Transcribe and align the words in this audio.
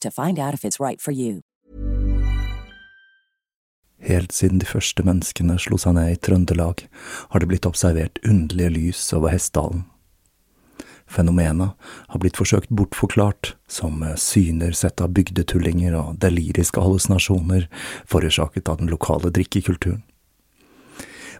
to 0.00 0.10
find 0.10 0.38
out 0.38 0.54
if 0.54 0.64
it's 0.64 0.80
right 0.80 1.00
for 1.00 1.12
you. 1.12 1.42
Helt 3.98 4.32
siden 4.32 4.58
de 4.58 4.66
første 4.66 5.02
menneskene 5.02 5.56
slo 5.58 5.78
seg 5.80 5.96
ned 5.96 6.12
i 6.12 6.16
Trøndelag, 6.20 6.84
har 7.32 7.40
det 7.40 7.48
blitt 7.48 7.66
observert 7.66 8.20
underlige 8.24 8.70
lys 8.70 9.12
over 9.16 9.32
Hessdalen. 9.32 9.86
Fenomenet 11.06 11.70
har 12.08 12.20
blitt 12.20 12.36
forsøkt 12.36 12.72
bortforklart 12.74 13.54
som 13.70 14.02
syner 14.18 14.74
sett 14.74 15.00
av 15.00 15.14
bygdetullinger 15.14 15.94
og 15.94 16.18
deliriske 16.22 16.82
hallusinasjoner 16.82 17.68
forårsaket 18.10 18.68
av 18.68 18.82
den 18.82 18.90
lokale 18.90 19.30
drikkekulturen. 19.30 20.02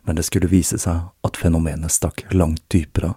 Men 0.06 0.16
det 0.16 0.28
skulle 0.28 0.50
vise 0.50 0.78
seg 0.78 1.10
at 1.26 1.38
fenomenet 1.40 1.90
stakk 1.90 2.22
langt 2.30 2.62
dypere 2.70 3.16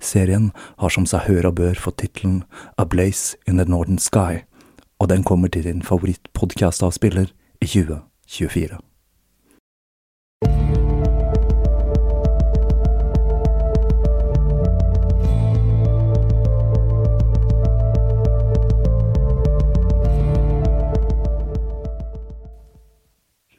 Serien 0.00 0.50
har 0.78 0.92
som 0.92 1.06
seg 1.08 1.26
hør 1.28 1.50
og 1.50 1.56
bør 1.60 1.78
fått 1.80 2.00
tittelen 2.02 2.42
A 2.78 2.84
Blaze 2.84 3.36
in 3.46 3.56
the 3.56 3.64
Northern 3.68 3.98
Sky, 3.98 4.44
og 5.00 5.08
den 5.08 5.24
kommer 5.24 5.48
til 5.48 5.64
din 5.64 5.82
favorittpodkastavspiller 5.82 7.32
i 7.60 7.66
2024. 7.66 8.78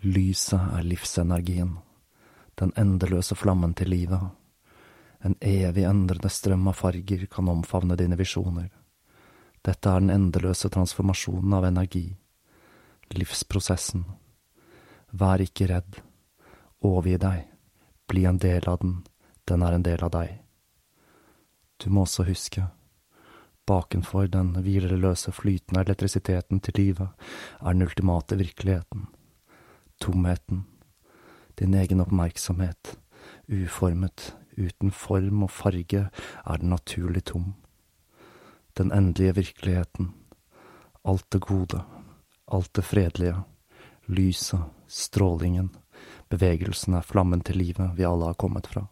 Lyset 0.08 0.60
er 0.60 0.84
livsenergien, 0.88 1.78
den 2.60 2.72
endeløse 2.78 3.36
flammen 3.36 3.74
til 3.74 3.90
livet. 3.90 4.37
En 5.26 5.36
evig 5.42 5.84
endrende 5.88 6.30
strøm 6.30 6.68
av 6.70 6.78
farger 6.78 7.26
kan 7.32 7.50
omfavne 7.50 7.98
dine 7.98 8.18
visjoner. 8.20 8.70
Dette 9.66 9.90
er 9.90 10.04
den 10.04 10.14
endeløse 10.14 10.70
transformasjonen 10.72 11.54
av 11.58 11.66
energi, 11.68 12.06
livsprosessen. 13.18 14.06
Vær 15.12 15.42
ikke 15.44 15.68
redd, 15.72 16.00
overgi 16.86 17.18
deg, 17.24 17.46
bli 18.08 18.26
en 18.30 18.40
del 18.40 18.68
av 18.70 18.80
den, 18.84 19.00
den 19.48 19.64
er 19.64 19.76
en 19.76 19.86
del 19.88 20.04
av 20.06 20.14
deg. 20.14 20.38
Du 21.78 21.90
må 21.94 22.06
også 22.06 22.26
huske, 22.28 22.68
bakenfor 23.68 24.30
den 24.32 24.56
hvileløse, 24.64 25.34
flytende 25.36 25.84
elektrisiteten 25.84 26.62
til 26.64 26.80
livet 26.80 27.30
er 27.60 27.76
den 27.76 27.86
ultimate 27.86 28.38
virkeligheten, 28.40 29.08
tomheten, 30.00 30.64
din 31.60 31.76
egen 31.76 32.02
oppmerksomhet, 32.04 32.96
uformet, 33.48 34.32
uten 34.58 34.92
form 34.92 35.46
og 35.46 35.54
farge 35.54 36.08
er 36.10 36.62
den 36.62 36.74
naturlig 36.74 37.24
tom. 37.32 37.54
Den 38.78 38.92
endelige 38.92 39.38
virkeligheten, 39.40 40.12
alt 41.08 41.26
det 41.34 41.42
gode, 41.46 41.82
alt 42.52 42.74
det 42.74 42.86
fredelige, 42.86 43.38
lyset, 44.08 44.62
strålingen, 44.88 45.72
bevegelsen 46.30 46.98
er 46.98 47.06
flammen 47.06 47.42
til 47.42 47.60
livet 47.62 47.96
vi 47.98 48.06
alle 48.08 48.32
har 48.32 48.40
kommet 48.40 48.70
fra. 48.70 48.88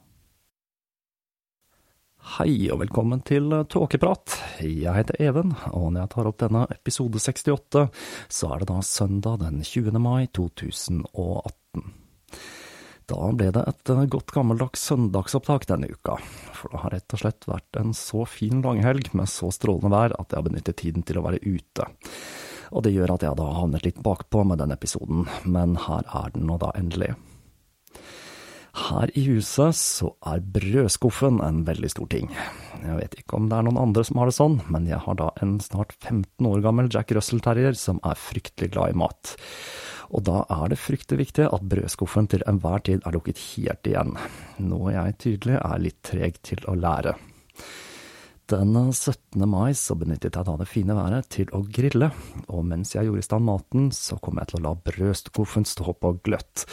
Hei 2.36 2.72
og 2.74 2.80
velkommen 2.81 3.20
til 3.22 3.52
Tåkeprat. 3.70 4.34
Jeg 4.66 4.96
heter 4.96 5.20
Even, 5.22 5.52
og 5.70 5.92
når 5.94 6.00
jeg 6.00 6.12
tar 6.16 6.30
opp 6.31 6.40
denne 6.42 6.64
episode 6.74 7.22
68, 7.22 7.86
så 8.34 8.50
er 8.50 8.64
det 8.64 8.70
da 8.72 8.80
søndag 8.81 9.38
den 9.44 9.62
20. 9.62 9.94
mai 10.02 10.25
2018. 10.34 11.86
Da 13.06 13.28
ble 13.38 13.52
det 13.54 13.62
et 13.70 13.92
eh, 13.94 14.06
godt 14.10 14.34
gammeldags 14.34 14.82
søndagsopptak 14.90 15.68
denne 15.70 15.92
uka, 15.94 16.18
for 16.58 16.74
det 16.74 16.82
har 16.82 16.96
rett 16.96 17.14
og 17.14 17.22
slett 17.22 17.46
vært 17.50 17.78
en 17.78 17.94
så 17.98 18.26
fin 18.26 18.64
langhelg 18.66 19.12
med 19.14 19.30
så 19.30 19.52
strålende 19.54 19.94
vær 19.94 20.16
at 20.18 20.32
jeg 20.32 20.40
har 20.40 20.48
benyttet 20.48 20.80
tiden 20.82 21.06
til 21.06 21.22
å 21.22 21.26
være 21.28 21.44
ute. 21.46 21.86
Og 22.74 22.82
det 22.86 22.96
gjør 22.96 23.14
at 23.14 23.28
jeg 23.28 23.38
da 23.38 23.46
har 23.46 23.62
havnet 23.62 23.86
litt 23.86 24.02
bakpå 24.02 24.42
med 24.50 24.58
denne 24.62 24.78
episoden, 24.80 25.28
men 25.46 25.78
her 25.86 26.10
er 26.18 26.34
den 26.34 26.50
nå 26.50 26.58
da 26.62 26.74
endelig. 26.80 27.14
Her 28.76 29.14
i 29.16 29.22
huset 29.30 29.78
så 29.78 30.10
er 30.28 30.42
brødskuffen 30.58 31.38
en 31.46 31.62
veldig 31.68 31.92
stor 31.94 32.10
ting. 32.12 32.34
Jeg 32.82 32.98
vet 32.98 33.14
ikke 33.22 33.38
om 33.38 33.46
det 33.52 33.56
er 33.56 33.70
noen 33.70 33.80
andre 33.86 34.04
som 34.04 34.18
har 34.20 34.28
det 34.28 34.36
sånn, 34.36 34.58
men 34.74 34.90
jeg 34.90 35.00
har 35.06 35.22
da 35.22 35.30
en 35.46 35.60
snart 35.64 35.94
15 36.02 36.50
år 36.50 36.66
gammel 36.66 36.90
Jack 36.92 37.14
Russell 37.16 37.44
Terrier 37.46 37.78
som 37.80 38.02
er 38.04 38.20
fryktelig 38.20 38.74
glad 38.74 38.92
i 38.96 39.00
mat 39.06 39.38
og 40.10 40.26
da 40.28 40.42
er 40.58 40.74
det 40.74 40.82
fryktelig 40.82 41.26
viktig 41.26 41.48
at 41.50 41.70
brødskuffen 41.72 42.30
til 42.32 42.46
enhver 42.50 42.84
tid 42.86 43.06
er 43.06 43.16
lukket 43.16 43.42
helt 43.54 43.90
igjen, 43.90 44.14
noe 44.66 44.94
jeg 44.96 45.18
tydelig 45.26 45.58
er 45.62 45.82
litt 45.82 46.04
treg 46.06 46.42
til 46.46 46.62
å 46.70 46.78
lære. 46.80 47.16
Den 48.46 48.76
17. 48.94 49.42
mai 49.50 49.74
så 49.74 49.96
benyttet 49.98 50.36
jeg 50.38 50.46
da 50.46 50.54
det 50.60 50.68
fine 50.70 50.94
været 50.94 51.32
til 51.34 51.50
å 51.50 51.64
grille, 51.66 52.12
og 52.46 52.62
mens 52.70 52.92
jeg 52.94 53.08
gjorde 53.08 53.24
i 53.24 53.26
stand 53.26 53.48
maten, 53.48 53.88
så 53.90 54.20
kom 54.22 54.38
jeg 54.38 54.52
til 54.52 54.60
å 54.60 54.66
la 54.68 54.74
brødskuffen 54.86 55.66
stå 55.66 55.96
på 55.98 56.12
gløtt. 56.28 56.68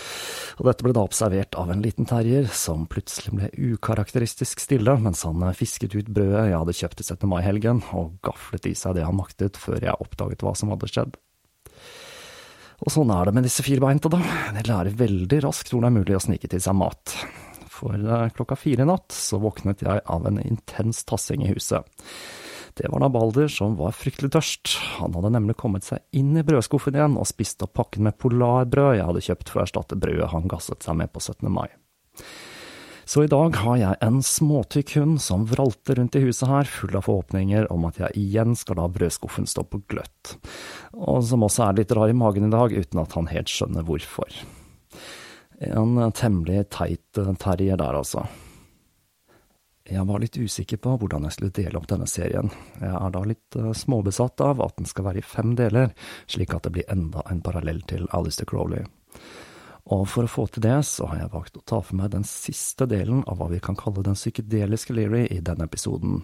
Og 0.60 0.68
dette 0.68 0.84
ble 0.84 0.92
da 0.92 1.06
observert 1.08 1.56
av 1.56 1.72
en 1.72 1.80
liten 1.80 2.04
terrier, 2.10 2.44
som 2.52 2.84
plutselig 2.92 3.32
ble 3.38 3.48
ukarakteristisk 3.72 4.60
stille 4.60 4.98
mens 5.00 5.24
han 5.24 5.48
fisket 5.56 5.96
ut 5.96 6.12
brødet 6.12 6.50
jeg 6.50 6.60
hadde 6.60 6.76
kjøpt 6.82 7.00
i 7.00 7.08
17. 7.08 7.28
mai-helgen, 7.32 7.80
og 7.96 8.18
gaflet 8.20 8.68
i 8.68 8.76
seg 8.76 9.00
det 9.00 9.08
han 9.08 9.16
maktet 9.16 9.56
før 9.56 9.80
jeg 9.80 9.96
oppdaget 9.96 10.44
hva 10.44 10.52
som 10.52 10.76
hadde 10.76 10.92
skjedd. 10.92 11.16
Og 12.82 12.90
sånn 12.90 13.12
er 13.14 13.28
det 13.28 13.36
med 13.36 13.46
disse 13.46 13.62
firbeinte, 13.62 14.10
da. 14.10 14.18
De 14.56 14.66
lærer 14.66 14.98
veldig 14.98 15.40
raskt 15.44 15.70
hvor 15.70 15.84
det 15.84 15.92
er 15.92 15.98
mulig 16.00 16.18
å 16.18 16.22
snike 16.24 16.50
til 16.50 16.62
seg 16.62 16.74
mat. 16.74 17.14
For 17.70 17.94
eh, 17.94 18.28
klokka 18.34 18.58
fire 18.58 18.84
i 18.84 18.88
natt 18.88 19.14
så 19.14 19.38
våknet 19.42 19.84
jeg 19.86 20.02
av 20.10 20.26
en 20.26 20.40
intens 20.42 21.04
tassing 21.06 21.44
i 21.46 21.52
huset. 21.52 21.86
Det 22.74 22.88
var 22.88 23.02
da 23.04 23.10
Balder 23.12 23.50
som 23.52 23.76
var 23.76 23.94
fryktelig 23.94 24.32
tørst. 24.32 24.76
Han 24.98 25.14
hadde 25.14 25.34
nemlig 25.34 25.58
kommet 25.60 25.86
seg 25.86 26.00
inn 26.16 26.32
i 26.40 26.44
brødskuffen 26.46 26.96
igjen 26.96 27.18
og 27.20 27.28
spist 27.28 27.62
opp 27.64 27.74
pakken 27.76 28.06
med 28.08 28.16
polarbrød 28.22 28.96
jeg 28.96 29.08
hadde 29.10 29.24
kjøpt 29.28 29.52
for 29.52 29.60
å 29.60 29.66
erstatte 29.66 29.98
brødet 30.00 30.30
han 30.32 30.48
gasset 30.50 30.86
seg 30.86 30.96
med 30.98 31.12
på 31.12 31.20
17. 31.20 31.52
mai. 31.52 31.68
Så 33.04 33.24
i 33.24 33.30
dag 33.30 33.56
har 33.64 33.78
jeg 33.80 33.98
en 34.06 34.20
småtykk 34.22 34.94
hund 35.00 35.22
som 35.22 35.46
vralter 35.50 35.98
rundt 35.98 36.16
i 36.16 36.22
huset 36.22 36.48
her, 36.48 36.68
full 36.68 36.94
av 36.96 37.08
forhåpninger 37.08 37.66
om 37.74 37.88
at 37.88 37.98
jeg 37.98 38.22
igjen 38.22 38.54
skal 38.58 38.78
la 38.78 38.86
brødskuffen 38.92 39.48
stå 39.50 39.64
på 39.66 39.82
gløtt, 39.90 40.36
og 40.94 41.24
som 41.26 41.42
også 41.46 41.66
er 41.66 41.80
litt 41.80 41.94
rar 41.98 42.12
i 42.12 42.16
magen 42.16 42.46
i 42.46 42.54
dag, 42.54 42.72
uten 42.72 43.02
at 43.02 43.18
han 43.18 43.30
helt 43.32 43.50
skjønner 43.50 43.86
hvorfor. 43.88 44.38
En 45.62 45.98
temmelig 46.14 46.68
teit 46.74 47.20
terrier 47.42 47.78
der, 47.78 47.98
altså. 47.98 48.26
Jeg 49.92 50.06
var 50.06 50.22
litt 50.22 50.38
usikker 50.38 50.78
på 50.78 50.94
hvordan 51.00 51.26
jeg 51.26 51.34
skulle 51.34 51.54
dele 51.58 51.78
opp 51.78 51.88
denne 51.90 52.06
serien. 52.06 52.52
Jeg 52.78 52.92
er 52.94 53.14
da 53.14 53.22
litt 53.26 53.56
eh, 53.58 53.72
småbesatt 53.76 54.40
av 54.44 54.62
at 54.62 54.76
den 54.78 54.86
skal 54.88 55.08
være 55.08 55.20
i 55.20 55.26
fem 55.26 55.56
deler, 55.58 55.90
slik 56.30 56.54
at 56.54 56.68
det 56.68 56.74
blir 56.76 56.92
enda 56.92 57.24
en 57.30 57.42
parallell 57.44 57.82
til 57.90 58.06
Alistair 58.14 58.48
Crowley. 58.48 58.86
Og 59.92 60.06
for 60.08 60.24
å 60.24 60.30
få 60.30 60.46
til 60.48 60.64
det, 60.64 60.78
så 60.88 61.08
har 61.10 61.18
jeg 61.20 61.32
valgt 61.34 61.58
å 61.58 61.64
ta 61.68 61.80
for 61.84 61.98
meg 61.98 62.12
den 62.14 62.24
siste 62.28 62.86
delen 62.88 63.20
av 63.28 63.40
hva 63.40 63.50
vi 63.50 63.60
kan 63.62 63.76
kalle 63.78 64.04
den 64.06 64.16
psykedeliske 64.16 64.94
Leary 64.96 65.26
i 65.34 65.40
denne 65.44 65.66
episoden. 65.68 66.22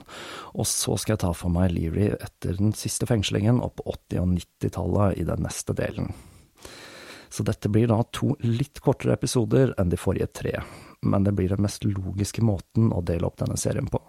Og 0.54 0.68
så 0.70 0.96
skal 0.96 1.16
jeg 1.16 1.24
ta 1.26 1.34
for 1.36 1.52
meg 1.52 1.74
Leary 1.74 2.08
etter 2.16 2.56
den 2.56 2.72
siste 2.76 3.08
fengslingen 3.10 3.60
og 3.64 3.74
på 3.78 3.90
80- 3.92 4.22
og 4.22 4.30
90-tallet 4.38 5.20
i 5.20 5.26
den 5.28 5.44
neste 5.44 5.76
delen. 5.76 6.12
Så 7.28 7.44
dette 7.44 7.68
blir 7.68 7.90
da 7.90 8.00
to 8.14 8.32
litt 8.40 8.80
kortere 8.80 9.18
episoder 9.18 9.74
enn 9.76 9.92
de 9.92 10.00
forrige 10.00 10.30
tre, 10.40 10.54
men 11.04 11.26
det 11.26 11.34
blir 11.36 11.52
den 11.52 11.60
mest 11.60 11.84
logiske 11.84 12.44
måten 12.46 12.88
å 12.94 13.04
dele 13.04 13.28
opp 13.28 13.36
denne 13.42 13.58
serien 13.60 13.90
på. 13.92 14.00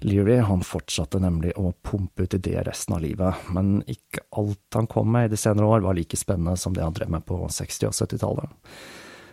Leary 0.00 0.36
han 0.46 0.62
fortsatte 0.62 1.18
nemlig 1.18 1.56
å 1.58 1.72
pumpe 1.82 2.22
ut 2.22 2.34
ideer 2.34 2.64
resten 2.68 2.94
av 2.94 3.02
livet, 3.02 3.48
men 3.54 3.80
ikke 3.90 4.22
alt 4.38 4.78
han 4.78 4.86
kom 4.90 5.10
med 5.12 5.26
i 5.26 5.32
de 5.32 5.40
senere 5.40 5.66
år 5.66 5.82
var 5.86 5.98
like 5.98 6.16
spennende 6.16 6.56
som 6.56 6.74
det 6.74 6.84
han 6.84 6.94
drev 6.94 7.10
med 7.10 7.26
på 7.26 7.40
60- 7.46 7.90
og 7.90 7.96
70-tallet, 7.96 8.76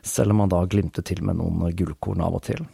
selv 0.01 0.33
om 0.33 0.41
han 0.41 0.53
da 0.53 0.63
glimtet 0.65 1.05
til 1.05 1.21
med 1.25 1.37
noen 1.37 1.69
gullkorn 1.77 2.23
av 2.25 2.39
og 2.39 2.45
til. 2.49 2.65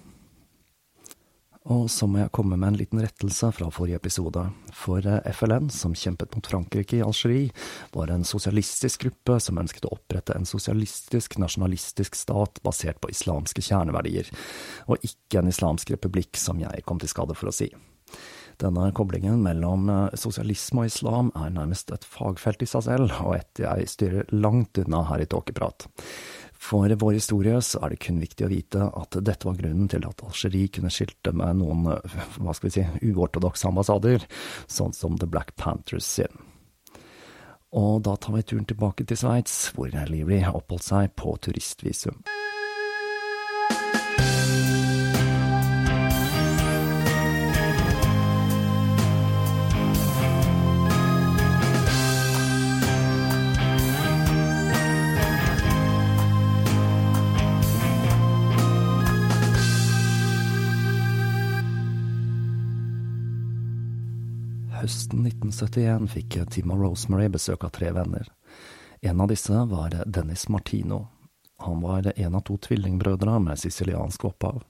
Og 1.69 1.92
så 1.94 2.08
må 2.10 2.24
jeg 2.24 2.31
komme 2.34 2.58
med 2.58 2.72
en 2.72 2.78
liten 2.80 3.02
rettelse 3.04 3.52
fra 3.54 3.68
forrige 3.69 4.00
episode, 4.00 4.48
for 4.74 5.06
FLN, 5.06 5.69
som 5.69 5.94
kjempet 5.94 6.34
mot 6.34 6.48
Frankrike 6.50 6.98
i 6.98 7.04
Algerie, 7.06 7.52
var 7.94 8.10
en 8.10 8.25
sosialistisk 8.25 9.06
gruppe 9.06 9.38
som 9.46 9.62
ønsket 9.62 9.86
å 9.86 9.94
opprette 9.94 10.34
en 10.34 10.48
sosialistisk, 10.50 11.38
nasjonalistisk 11.38 12.18
stat 12.18 12.58
basert 12.66 12.98
på 13.04 13.13
islamske 13.13 13.62
kjerneverdier, 13.68 14.34
og 14.90 15.06
ikke 15.06 15.44
en 15.44 15.54
islamsk 15.54 15.94
republikk, 15.94 16.34
som 16.42 16.60
jeg 16.63 16.81
kom 16.88 17.02
til 17.02 17.13
skade 17.13 17.38
for 17.38 17.54
å 17.54 17.56
si. 17.56 17.69
Denne 18.62 18.90
koblingen 18.98 19.40
mellom 19.42 19.88
sosialisme 20.18 20.84
og 20.84 20.90
islam 20.90 21.31
er 21.38 21.54
nærmest 21.54 21.94
et 21.94 22.06
fagfelt 22.06 22.62
i 22.66 22.69
seg 22.69 22.90
selv, 22.90 23.13
og 23.22 23.38
et 23.38 23.62
jeg 23.62 23.90
styrer 23.90 24.34
langt 24.34 24.81
unna 24.81 25.06
her 25.10 25.22
i 25.22 25.30
Tåkeprat. 25.30 25.88
For 26.62 26.94
vår 26.94 27.16
historie 27.18 27.58
så 27.66 27.80
er 27.81 27.94
det 27.94 28.04
kun 28.06 28.19
viktig 28.22 28.46
å 28.46 28.52
vite 28.52 28.86
at 28.86 29.18
dette 29.25 29.48
var 29.48 29.58
grunnen 29.58 29.90
til 29.90 30.06
at 30.06 30.22
Algerie 30.28 30.69
kunne 30.69 30.92
skilte 30.94 31.34
med 31.34 31.58
noen, 31.58 31.88
hva 32.38 32.54
skal 32.54 32.69
vi 32.69 32.75
si, 32.75 32.86
uortodokse 33.10 33.66
ambassader, 33.72 34.28
sånn 34.69 34.94
som 34.94 35.18
The 35.18 35.30
Black 35.30 35.56
Panthers 35.58 36.06
sin. 36.06 36.38
Og 37.72 38.04
da 38.06 38.13
tar 38.19 38.36
vi 38.36 38.44
turen 38.46 38.68
tilbake 38.69 39.08
til 39.08 39.18
Sveits, 39.18 39.72
hvor 39.74 39.90
Leary 39.90 40.44
oppholdt 40.46 40.86
seg 40.86 41.16
på 41.18 41.34
turistvisum. 41.42 42.22
1971 65.41 66.11
fikk 66.13 66.38
Tim 66.53 66.71
og 66.73 66.83
Rosemary 66.85 67.29
besøk 67.33 67.65
av 67.67 67.73
tre 67.75 67.91
venner. 67.95 68.27
En 69.01 69.21
av 69.21 69.31
disse 69.31 69.63
var 69.71 69.95
Dennis 70.05 70.47
Martino. 70.49 71.07
Han 71.61 71.81
var 71.81 72.13
en 72.15 72.35
av 72.35 72.43
to 72.45 72.57
tvillingbrødre 72.57 73.39
med 73.39 73.59
siciliansk 73.59 74.25
opphav. 74.29 74.61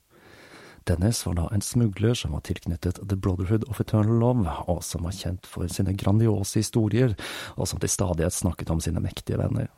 Dennis 0.83 1.25
var 1.25 1.35
da 1.37 1.49
en 1.53 1.61
smugler 1.61 2.13
som 2.13 2.31
var 2.31 2.41
tilknyttet 2.47 2.99
The 3.09 3.15
Brotherhood 3.15 3.67
of 3.69 3.81
Eternal 3.81 4.17
Love, 4.19 4.49
og 4.67 4.81
som 4.83 5.05
var 5.05 5.13
kjent 5.13 5.45
for 5.45 5.67
sine 5.69 5.93
grandiose 5.93 6.59
historier, 6.59 7.13
og 7.55 7.69
som 7.69 7.79
til 7.79 7.91
stadighet 7.91 8.33
snakket 8.33 8.71
om 8.73 8.81
sine 8.81 9.03
mektige 9.03 9.37
venner. 9.37 9.69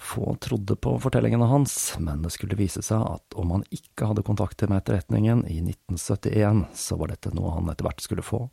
Få 0.00 0.32
trodde 0.40 0.76
på 0.80 0.94
fortellingene 0.98 1.50
hans, 1.50 1.74
men 1.98 2.22
det 2.24 2.32
skulle 2.32 2.56
vise 2.56 2.80
seg 2.82 3.02
at 3.04 3.36
om 3.36 3.52
han 3.52 3.66
ikke 3.68 4.08
hadde 4.08 4.24
kontakter 4.24 4.70
med 4.70 4.80
etterretningen 4.80 5.44
i 5.44 5.58
1971, 5.60 6.64
så 6.72 6.96
var 6.96 7.12
dette 7.12 7.34
noe 7.36 7.52
han 7.58 7.68
etter 7.68 7.84
hvert 7.84 8.00
skulle 8.00 8.24
få. 8.24 8.46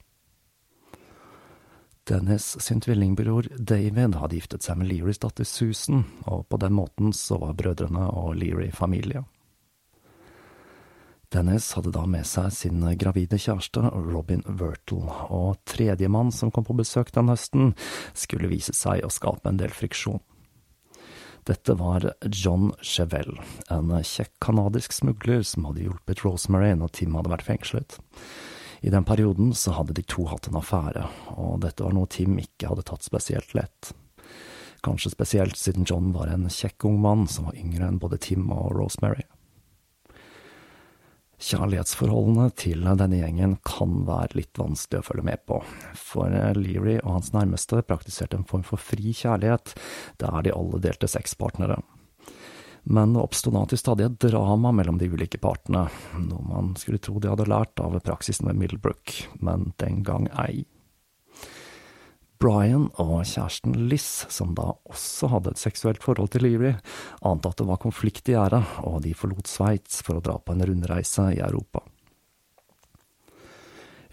Dennis 2.07 2.61
sin 2.61 2.81
tvillingbror 2.81 3.47
David 3.57 4.15
hadde 4.15 4.37
giftet 4.37 4.63
seg 4.63 4.77
med 4.79 4.87
Learys 4.87 5.19
datter 5.19 5.43
Susan, 5.43 6.05
og 6.23 6.45
på 6.47 6.59
den 6.61 6.77
måten 6.77 7.11
så 7.11 7.35
var 7.41 7.57
brødrene 7.59 8.05
og 8.07 8.37
Leary 8.39 8.69
familie. 8.71 9.25
Dennis 11.35 11.73
hadde 11.75 11.91
da 11.91 12.05
med 12.07 12.23
seg 12.23 12.53
sin 12.55 12.85
gravide 12.95 13.35
kjæreste 13.35 13.83
Robin 13.91 14.45
Wirtle, 14.47 15.03
og 15.27 15.59
tredjemann 15.67 16.31
som 16.31 16.53
kom 16.55 16.63
på 16.63 16.77
besøk 16.79 17.11
den 17.11 17.27
høsten, 17.27 17.73
skulle 18.15 18.47
vise 18.53 18.71
seg 18.71 19.03
å 19.03 19.11
skape 19.11 19.51
en 19.51 19.59
del 19.59 19.75
friksjon. 19.75 20.23
Dette 21.47 21.75
var 21.79 22.13
John 22.31 22.71
Chevelle, 22.79 23.43
en 23.71 23.91
kjekk 23.99 24.31
canadisk 24.43 24.95
smugler 24.95 25.43
som 25.47 25.67
hadde 25.67 25.83
hjulpet 25.83 26.23
Rosemary 26.23 26.71
når 26.75 26.95
Tim 26.95 27.19
hadde 27.19 27.35
vært 27.35 27.47
fengslet. 27.51 27.99
I 28.81 28.89
den 28.93 29.05
perioden 29.07 29.53
så 29.57 29.73
hadde 29.77 29.95
de 29.97 30.03
to 30.05 30.27
hatt 30.29 30.49
en 30.49 30.59
affære, 30.59 31.07
og 31.33 31.61
dette 31.63 31.85
var 31.85 31.95
noe 31.97 32.09
Tim 32.11 32.37
ikke 32.41 32.69
hadde 32.71 32.85
tatt 32.85 33.05
spesielt 33.07 33.55
lett. 33.57 33.93
Kanskje 34.85 35.11
spesielt 35.11 35.57
siden 35.57 35.87
John 35.89 36.11
var 36.13 36.29
en 36.29 36.45
kjekk 36.51 36.85
ung 36.85 36.99
mann 37.01 37.25
som 37.31 37.49
var 37.49 37.57
yngre 37.57 37.89
enn 37.89 37.97
både 38.01 38.19
Tim 38.21 38.51
og 38.53 38.75
Rosemary. 38.77 39.25
Kjærlighetsforholdene 41.37 42.47
til 42.57 42.81
denne 42.81 43.19
gjengen 43.19 43.57
kan 43.65 43.99
være 44.07 44.39
litt 44.39 44.57
vanskelig 44.57 45.03
å 45.03 45.05
følge 45.05 45.25
med 45.27 45.43
på, 45.49 45.59
for 45.93 46.33
Leary 46.57 46.95
og 47.03 47.11
hans 47.19 47.29
nærmeste 47.35 47.83
praktiserte 47.85 48.39
en 48.39 48.47
form 48.49 48.65
for 48.65 48.81
fri 48.81 49.13
kjærlighet, 49.13 49.75
der 50.21 50.39
de 50.45 50.55
alle 50.57 50.81
delte 50.81 51.09
sexpartnere. 51.11 51.77
Men 52.89 53.13
det 53.13 53.19
oppsto 53.19 53.51
da 53.51 53.65
til 53.67 53.79
stadig 53.81 54.05
et 54.07 54.19
drama 54.23 54.71
mellom 54.71 54.95
de 55.01 55.09
ulike 55.11 55.39
partene, 55.43 55.89
noe 56.23 56.43
man 56.47 56.71
skulle 56.79 57.01
tro 57.03 57.19
de 57.19 57.27
hadde 57.27 57.49
lært 57.51 57.81
av 57.83 57.97
praksisen 57.99 58.47
ved 58.47 58.59
Middlebrook, 58.61 59.11
men 59.43 59.73
den 59.81 60.05
gang 60.07 60.29
ei. 60.39 60.63
Brian 62.39 62.85
og 63.01 63.25
kjæresten 63.25 63.73
Liz, 63.89 64.05
som 64.29 64.53
da 64.55 64.69
også 64.87 65.27
hadde 65.33 65.51
et 65.51 65.59
seksuelt 65.61 66.03
forhold 66.05 66.31
til 66.31 66.45
Leary, 66.45 66.75
ante 67.25 67.49
at 67.49 67.59
det 67.59 67.65
var 67.67 67.81
konflikt 67.81 68.29
i 68.29 68.35
gjære, 68.37 68.61
og 68.87 69.01
de 69.03 69.11
forlot 69.17 69.49
Sveits 69.49 69.99
for 70.05 70.19
å 70.19 70.23
dra 70.23 70.37
på 70.37 70.53
en 70.53 70.63
rundreise 70.69 71.25
i 71.33 71.41
Europa. 71.41 71.81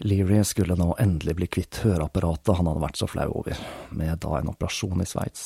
Leary 0.03 0.41
skulle 0.43 0.75
nå 0.75 0.89
endelig 0.99 1.37
bli 1.37 1.47
kvitt 1.47 1.79
høreapparatet 1.85 2.57
han 2.57 2.67
hadde 2.67 2.83
vært 2.83 2.99
så 2.99 3.07
flau 3.07 3.29
over, 3.39 3.61
med 3.95 4.19
da 4.25 4.33
en 4.41 4.51
operasjon 4.51 5.05
i 5.05 5.07
Sveits. 5.07 5.45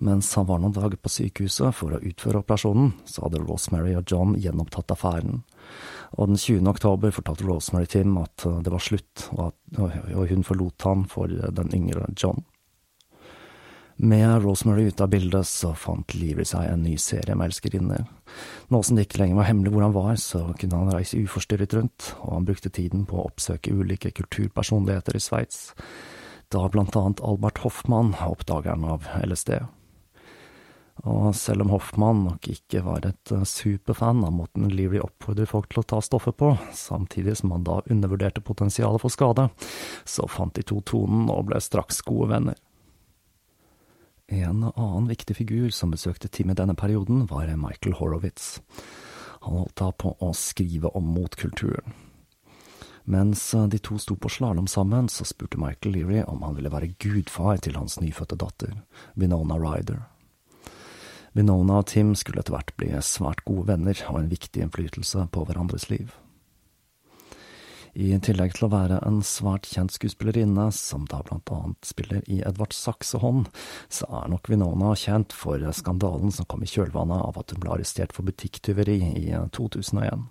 Mens 0.00 0.30
han 0.38 0.46
var 0.48 0.62
noen 0.62 0.72
dager 0.72 0.96
på 0.96 1.12
sykehuset 1.12 1.76
for 1.76 1.92
å 1.92 2.00
utføre 2.00 2.40
operasjonen, 2.40 2.94
så 3.04 3.26
hadde 3.26 3.42
Rosemary 3.42 3.92
og 3.98 4.08
John 4.08 4.32
gjenopptatt 4.40 4.94
affæren, 4.94 5.42
og 6.16 6.30
den 6.30 6.40
20. 6.40 6.64
oktober 6.72 7.12
fortalte 7.12 7.44
Rosemary 7.44 7.88
Tim 7.90 8.16
at 8.18 8.46
det 8.64 8.72
var 8.72 8.82
slutt, 8.82 9.26
og, 9.36 9.50
at, 9.50 9.82
og 10.16 10.24
hun 10.32 10.46
forlot 10.46 10.88
han 10.88 11.04
for 11.10 11.28
den 11.28 11.76
yngre 11.76 12.08
John. 12.16 12.40
Med 14.00 14.42
Rosemary 14.42 14.86
ute 14.88 15.04
av 15.04 15.10
bildet, 15.12 15.44
så 15.46 15.74
fant 15.76 16.14
Leary 16.16 16.46
seg 16.48 16.70
en 16.70 16.86
ny 16.86 16.94
serie 16.96 17.34
med 17.36 17.50
elskerinner. 17.50 18.06
Nå 18.72 18.78
som 18.80 18.96
det 18.96 19.04
ikke 19.04 19.20
lenger 19.20 19.36
var 19.36 19.48
hemmelig 19.50 19.74
hvor 19.74 19.84
han 19.84 19.92
var, 19.92 20.14
så 20.16 20.40
kunne 20.56 20.78
han 20.80 20.92
reise 20.94 21.20
uforstyrret 21.20 21.74
rundt, 21.76 22.14
og 22.22 22.38
han 22.38 22.46
brukte 22.48 22.72
tiden 22.72 23.04
på 23.04 23.18
å 23.20 23.26
oppsøke 23.28 23.74
ulike 23.76 24.14
kulturpersonligheter 24.16 25.18
i 25.18 25.20
Sveits, 25.20 25.60
da 26.48 26.64
blant 26.72 26.96
annet 26.96 27.20
Albert 27.20 27.60
Hoffmann, 27.66 28.14
oppdageren 28.24 28.88
av 28.88 29.04
LSD. 29.20 29.58
Og 31.08 31.34
selv 31.36 31.64
om 31.64 31.70
Hoffmann 31.72 32.24
nok 32.26 32.48
ikke 32.52 32.82
var 32.84 33.06
et 33.08 33.32
superfan 33.48 34.20
av 34.26 34.34
måten 34.36 34.68
Leary 34.68 35.00
oppfordrer 35.00 35.48
folk 35.48 35.70
til 35.70 35.80
å 35.80 35.86
ta 35.94 36.00
stoffet 36.04 36.36
på, 36.36 36.50
samtidig 36.76 37.38
som 37.40 37.54
han 37.54 37.64
da 37.64 37.78
undervurderte 37.86 38.44
potensialet 38.44 39.00
for 39.00 39.12
skade, 39.12 39.48
så 40.04 40.28
fant 40.28 40.52
de 40.58 40.66
to 40.66 40.82
tonen 40.84 41.30
og 41.32 41.48
ble 41.48 41.62
straks 41.64 42.02
gode 42.04 42.28
venner. 42.34 42.58
En 44.30 44.68
annen 44.68 45.08
viktig 45.08 45.38
figur 45.40 45.72
som 45.74 45.90
besøkte 45.90 46.28
Tim 46.28 46.52
i 46.52 46.58
denne 46.58 46.76
perioden, 46.78 47.24
var 47.26 47.48
Michael 47.56 47.96
Horowitz. 47.98 48.60
Han 49.40 49.56
holdt 49.62 49.80
da 49.80 49.90
på 49.96 50.14
å 50.20 50.30
skrive 50.36 50.92
om 50.94 51.08
motkulturen. 51.16 51.96
Mens 53.10 53.42
de 53.72 53.80
to 53.82 53.96
sto 53.98 54.14
på 54.20 54.28
slalåm 54.30 54.68
sammen, 54.70 55.08
så 55.08 55.24
spurte 55.24 55.58
Michael 55.58 55.96
Leary 55.96 56.22
om 56.28 56.44
han 56.44 56.54
ville 56.54 56.70
være 56.70 56.92
gudfar 57.00 57.58
til 57.64 57.80
hans 57.80 57.98
nyfødte 57.98 58.36
datter, 58.38 58.76
Vinona 59.18 59.56
Ryder. 59.58 60.04
Winona 61.36 61.80
og 61.80 61.86
Tim 61.92 62.14
skulle 62.18 62.42
etter 62.42 62.56
hvert 62.56 62.72
bli 62.80 62.90
svært 63.06 63.44
gode 63.46 63.68
venner 63.70 63.98
og 64.10 64.18
en 64.18 64.32
viktig 64.32 64.64
innflytelse 64.64 65.28
på 65.30 65.44
hverandres 65.46 65.86
liv. 65.92 66.10
I 67.90 68.12
tillegg 68.22 68.54
til 68.54 68.68
å 68.68 68.70
være 68.70 69.00
en 69.02 69.18
svært 69.26 69.66
kjent 69.66 69.90
skuespillerinne, 69.90 70.68
som 70.74 71.08
da 71.10 71.24
blant 71.26 71.50
annet 71.50 71.88
spiller 71.88 72.22
i 72.30 72.38
Edvard 72.46 72.74
Saksehånd, 72.74 73.48
så 73.90 74.06
er 74.20 74.30
nok 74.30 74.50
Winona 74.50 74.92
kjent 74.98 75.34
for 75.34 75.62
skandalen 75.74 76.30
som 76.34 76.46
kom 76.46 76.62
i 76.62 76.70
kjølvannet 76.70 77.18
av 77.18 77.40
at 77.40 77.50
hun 77.50 77.62
ble 77.62 77.74
arrestert 77.74 78.14
for 78.14 78.26
butikktyveri 78.30 79.00
i 79.18 79.26
2001. 79.58 80.28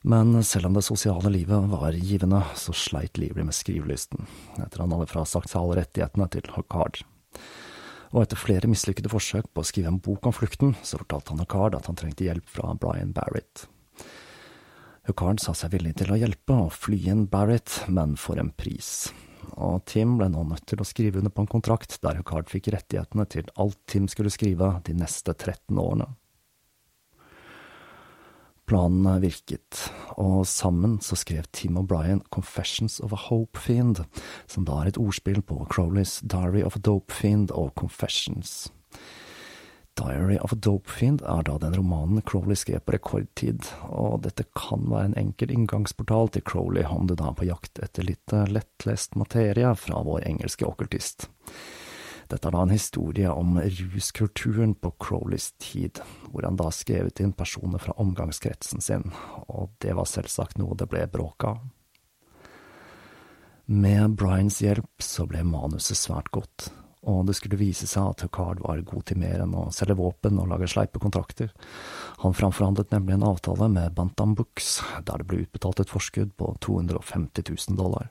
Men 0.00 0.32
selv 0.48 0.70
om 0.70 0.76
det 0.78 0.86
sosiale 0.86 1.28
livet 1.28 1.68
var 1.68 1.92
givende, 1.92 2.40
så 2.56 2.72
sleit 2.72 3.20
Lively 3.20 3.44
med 3.44 3.56
skrivelysten, 3.56 4.24
etter 4.56 4.80
han 4.80 4.94
hadde 4.96 5.10
frasagt 5.12 5.52
seg 5.52 5.60
alle 5.60 5.82
rettighetene 5.82 6.28
til 6.32 6.48
Hockard. 6.56 7.02
Og 8.10 8.24
etter 8.24 8.38
flere 8.40 8.70
mislykkede 8.70 9.10
forsøk 9.12 9.50
på 9.54 9.62
å 9.62 9.66
skrive 9.66 9.92
en 9.92 10.00
bok 10.02 10.26
om 10.26 10.34
flukten, 10.34 10.74
så 10.82 10.98
fortalte 11.00 11.34
han 11.34 11.42
Hukard 11.44 11.76
at 11.78 11.86
han 11.90 11.98
trengte 11.98 12.26
hjelp 12.26 12.48
fra 12.50 12.74
Brian 12.78 13.14
Barrett. 13.14 13.66
Hukard 15.08 15.40
sa 15.42 15.54
seg 15.56 15.72
villig 15.74 15.96
til 15.98 16.12
å 16.12 16.18
hjelpe 16.18 16.56
og 16.66 16.74
fly 16.74 16.98
inn 17.12 17.26
Barrett, 17.30 17.82
men 17.88 18.16
for 18.20 18.40
en 18.42 18.52
pris. 18.52 19.10
Og 19.56 19.80
Tim 19.88 20.18
ble 20.18 20.28
nå 20.30 20.42
nødt 20.46 20.66
til 20.68 20.82
å 20.82 20.86
skrive 20.86 21.20
under 21.20 21.32
på 21.34 21.44
en 21.44 21.50
kontrakt 21.50 21.96
der 22.04 22.20
Hukard 22.20 22.50
fikk 22.52 22.70
rettighetene 22.74 23.26
til 23.30 23.48
alt 23.60 23.78
Tim 23.90 24.08
skulle 24.10 24.32
skrive 24.32 24.74
de 24.86 24.96
neste 24.98 25.34
13 25.34 25.78
årene. 25.80 26.10
Planen 28.70 29.16
virket, 29.18 29.88
og 30.14 30.44
sammen 30.46 31.00
så 31.02 31.16
skrev 31.18 31.48
Tim 31.50 31.74
O'Brien 31.80 32.20
Confessions 32.30 33.00
of 33.02 33.10
a 33.10 33.18
Hope 33.18 33.58
Fiend, 33.58 34.04
som 34.46 34.62
da 34.68 34.76
er 34.78 34.92
et 34.92 35.00
ordspill 35.00 35.40
på 35.42 35.56
Crowleys 35.72 36.20
Diary 36.22 36.62
of 36.62 36.76
a 36.78 36.82
Dope 36.86 37.10
Fiend 37.10 37.50
og 37.50 37.72
Confessions. 37.74 38.70
Diary 39.98 40.38
of 40.38 40.54
a 40.54 40.60
Dope 40.62 40.86
Fiend 40.86 41.18
er 41.26 41.42
da 41.48 41.58
den 41.58 41.74
romanen 41.80 42.22
Crowley 42.22 42.54
skrev 42.54 42.84
på 42.86 42.94
rekordtid, 42.94 43.66
og 43.90 44.22
dette 44.28 44.46
kan 44.54 44.86
være 44.86 45.10
en 45.10 45.18
enkel 45.24 45.50
inngangsportal 45.50 46.30
til 46.30 46.46
Crowley 46.46 46.86
om 46.86 47.10
du 47.10 47.18
da 47.18 47.32
er 47.32 47.38
på 47.42 47.50
jakt 47.50 47.82
etter 47.82 48.06
litt 48.06 48.38
lettlest 48.54 49.18
materie 49.18 49.74
fra 49.82 50.06
vår 50.06 50.28
engelske 50.30 50.70
okkultist. 50.70 51.26
Dette 52.30 52.46
er 52.46 52.54
da 52.54 52.62
en 52.62 52.70
historie 52.70 53.30
om 53.34 53.56
ruskulturen 53.58 54.76
på 54.78 54.92
Crowleys 55.02 55.50
tid, 55.58 55.98
hvor 56.30 56.46
han 56.46 56.58
da 56.60 56.68
skrevet 56.70 57.18
inn 57.22 57.32
personer 57.34 57.82
fra 57.82 57.96
omgangskretsen 57.98 58.82
sin, 58.84 59.08
og 59.50 59.72
det 59.82 59.96
var 59.98 60.06
selvsagt 60.06 60.60
noe 60.60 60.78
det 60.78 60.86
ble 60.92 61.02
bråk 61.10 61.48
av. 61.48 61.64
Med 63.70 64.14
Bryans 64.18 64.60
hjelp 64.62 65.02
så 65.02 65.26
ble 65.30 65.42
manuset 65.46 65.98
svært 65.98 66.30
godt, 66.34 66.68
og 67.06 67.26
det 67.26 67.34
skulle 67.38 67.58
vise 67.58 67.88
seg 67.90 68.12
at 68.12 68.22
Hucard 68.26 68.62
var 68.62 68.82
god 68.86 69.08
til 69.10 69.18
mer 69.22 69.42
enn 69.42 69.56
å 69.56 69.66
selge 69.74 69.98
våpen 69.98 70.38
og 70.38 70.50
lage 70.52 70.70
sleipe 70.70 71.02
kontrakter. 71.02 71.50
Han 72.22 72.36
framforhandlet 72.36 72.94
nemlig 72.94 73.16
en 73.16 73.26
avtale 73.30 73.70
med 73.72 73.94
Bantam 73.98 74.36
Books, 74.38 74.80
der 75.02 75.18
det 75.22 75.26
ble 75.30 75.42
utbetalt 75.48 75.82
et 75.82 75.90
forskudd 75.90 76.34
på 76.38 76.54
250 76.62 77.50
000 77.50 77.78
dollar. 77.78 78.10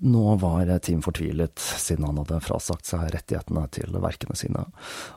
Nå 0.00 0.36
var 0.40 0.70
Tim 0.80 1.02
fortvilet, 1.04 1.58
siden 1.58 2.06
han 2.08 2.18
hadde 2.22 2.40
frasagt 2.40 2.88
seg 2.88 3.10
rettighetene 3.12 3.66
til 3.74 3.92
verkene 4.00 4.36
sine, 4.38 4.62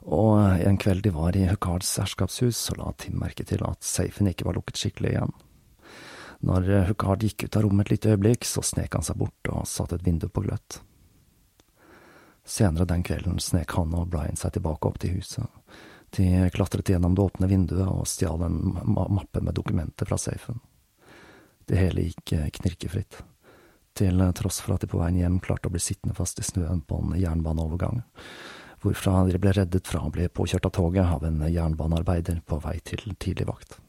og 0.04 0.60
en 0.60 0.80
kveld 0.82 1.06
de 1.06 1.13
var 1.16 1.38
i 1.40 1.46
Huckards 1.48 1.94
herskapshus, 2.02 2.60
så 2.68 2.75
la 2.75 2.92
Tim 3.00 3.16
merke 3.22 3.46
til 3.48 3.63
at 3.63 3.80
safen 3.88 4.28
ikke 4.28 4.50
var 4.50 4.60
lukket 4.60 4.82
skikkelig 4.82 5.13
igjen. 5.13 5.32
Når 6.44 6.68
Huckard 6.90 7.24
gikk 7.24 7.46
ut 7.46 7.56
av 7.56 7.63
rommet 7.63 7.88
et 7.88 7.96
lite 7.96 8.12
øyeblikk, 8.12 8.44
så 8.44 8.60
snek 8.66 8.98
han 8.98 9.08
seg 9.08 9.22
bort 9.22 9.54
og 9.54 9.63
satte 9.72 9.96
et 9.96 10.04
vindu 10.04 10.28
på 10.28 10.44
gløtt. 10.44 10.82
Senere 12.44 12.84
den 12.90 13.06
kvelden 13.08 13.40
snek 13.40 13.72
han 13.78 13.96
og 13.96 14.10
Brian 14.12 14.36
seg 14.36 14.58
tilbake 14.58 14.90
opp 14.90 15.00
til 15.00 15.16
huset. 15.16 15.48
De 16.13 16.50
klatret 16.54 16.92
gjennom 16.92 17.16
det 17.16 17.24
åpne 17.24 17.48
vinduet 17.48 17.88
og 17.88 18.04
stjal 18.10 18.44
en 18.44 18.60
mappe 18.84 19.40
med 19.40 19.56
dokumenter 19.56 20.12
fra 20.12 20.20
safen. 20.20 20.60
Det 21.63 21.80
hele 21.80 22.04
gikk 22.10 22.34
eh, 22.36 22.50
knirkefritt, 22.60 23.22
til 23.98 24.24
tross 24.38 24.60
for 24.64 24.76
at 24.76 24.84
de 24.84 24.90
på 24.92 25.00
veien 25.02 25.22
hjem 25.22 25.40
klarte 25.44 25.70
å 25.70 25.74
bli 25.74 25.82
sittende 25.84 26.18
fast 26.18 26.42
i 26.42 26.48
snøen 26.48 26.82
på 26.88 27.00
en 27.00 27.16
jernbaneovergang, 27.20 28.04
hvorfra 28.84 29.24
de 29.30 29.40
ble 29.40 29.56
reddet 29.56 29.88
fra 29.88 30.04
å 30.04 30.12
bli 30.14 30.28
påkjørt 30.28 30.68
av 30.70 30.76
toget 30.76 31.16
av 31.18 31.26
en 31.28 31.42
jernbanearbeider 31.48 32.44
på 32.46 32.62
vei 32.66 32.78
til 32.84 33.16
tidlig 33.16 33.50
vakt 33.50 33.80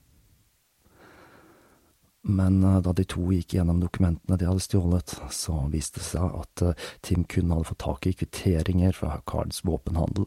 men 2.24 2.64
eh, 2.64 2.80
da 2.80 2.92
de 2.92 3.04
to 3.04 3.26
gikk 3.32 3.54
gjennom 3.58 3.82
dokumentene 3.82 4.38
de 4.40 4.48
hadde 4.48 4.64
stjålet, 4.64 5.16
så 5.30 5.58
viste 5.72 6.00
det 6.00 6.08
seg 6.08 6.38
at 6.40 6.64
eh, 6.64 6.86
Tim 7.04 7.26
kun 7.28 7.52
hadde 7.52 7.68
fått 7.68 7.82
tak 7.84 8.08
i 8.08 8.14
kvitteringer 8.16 8.96
fra 8.96 9.18
Cards 9.28 9.60
våpenhandel. 9.64 10.26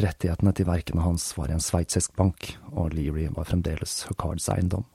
Rettighetene 0.00 0.54
til 0.56 0.66
verkene 0.66 1.04
hans 1.04 1.28
var 1.36 1.52
i 1.52 1.54
en 1.54 1.62
sveitsisk 1.62 2.16
bank, 2.18 2.54
og 2.72 2.96
Leary 2.96 3.28
var 3.36 3.46
fremdeles 3.50 4.00
Huckards 4.08 4.48
eiendom. 4.50 4.88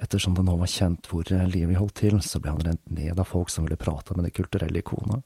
Ettersom 0.00 0.34
det 0.34 0.44
nå 0.46 0.54
var 0.56 0.70
kjent 0.72 1.08
hvor 1.10 1.28
Leary 1.28 1.76
holdt 1.76 1.98
til, 2.00 2.16
så 2.24 2.40
ble 2.40 2.54
han 2.54 2.64
rent 2.64 2.84
ned 2.88 3.18
av 3.20 3.28
folk 3.28 3.52
som 3.52 3.66
ville 3.66 3.76
prate 3.80 4.16
med 4.16 4.24
det 4.24 4.32
kulturelle 4.36 4.80
ikonet, 4.80 5.24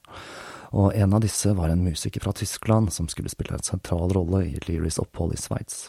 og 0.75 0.91
en 0.91 1.15
av 1.15 1.23
disse 1.23 1.53
var 1.55 1.71
en 1.71 1.85
musiker 1.85 2.23
fra 2.23 2.33
Tyskland 2.35 2.91
som 2.91 3.07
skulle 3.07 3.31
spille 3.31 3.55
en 3.55 3.63
sentral 3.63 4.11
rolle 4.11 4.43
i 4.49 4.57
Learys 4.67 4.99
opphold 4.99 5.37
i 5.37 5.39
Sveits. 5.39 5.85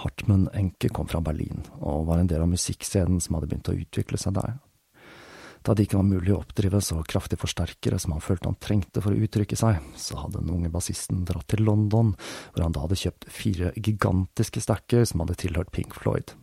Hartmann 0.00 0.48
Enke 0.56 0.88
kom 0.88 1.06
fra 1.06 1.20
Berlin, 1.22 1.66
og 1.78 2.08
var 2.08 2.18
en 2.18 2.30
del 2.30 2.42
av 2.42 2.50
musikkscenen 2.50 3.20
som 3.22 3.36
hadde 3.36 3.50
begynt 3.52 3.70
å 3.70 3.76
utvikle 3.76 4.18
seg 4.18 4.34
der. 4.40 4.56
Da 5.64 5.72
det 5.72 5.86
ikke 5.86 6.00
var 6.00 6.08
mulig 6.08 6.32
å 6.34 6.42
oppdrive 6.42 6.80
så 6.84 6.98
kraftige 7.08 7.40
forsterkere 7.40 7.96
som 8.00 8.12
han 8.12 8.24
følte 8.24 8.50
han 8.50 8.58
trengte 8.60 9.00
for 9.00 9.14
å 9.14 9.20
uttrykke 9.24 9.56
seg, 9.56 9.78
så 9.96 10.18
hadde 10.20 10.42
den 10.42 10.52
unge 10.52 10.72
bassisten 10.72 11.22
dratt 11.28 11.46
til 11.52 11.64
London, 11.64 12.12
hvor 12.52 12.66
han 12.66 12.74
da 12.74 12.82
hadde 12.84 13.00
kjøpt 13.00 13.28
fire 13.32 13.70
gigantiske 13.76 14.64
stacker 14.64 15.06
som 15.08 15.24
hadde 15.24 15.38
tilhørt 15.40 15.72
Pink 15.72 15.96
Floyd. 15.96 16.34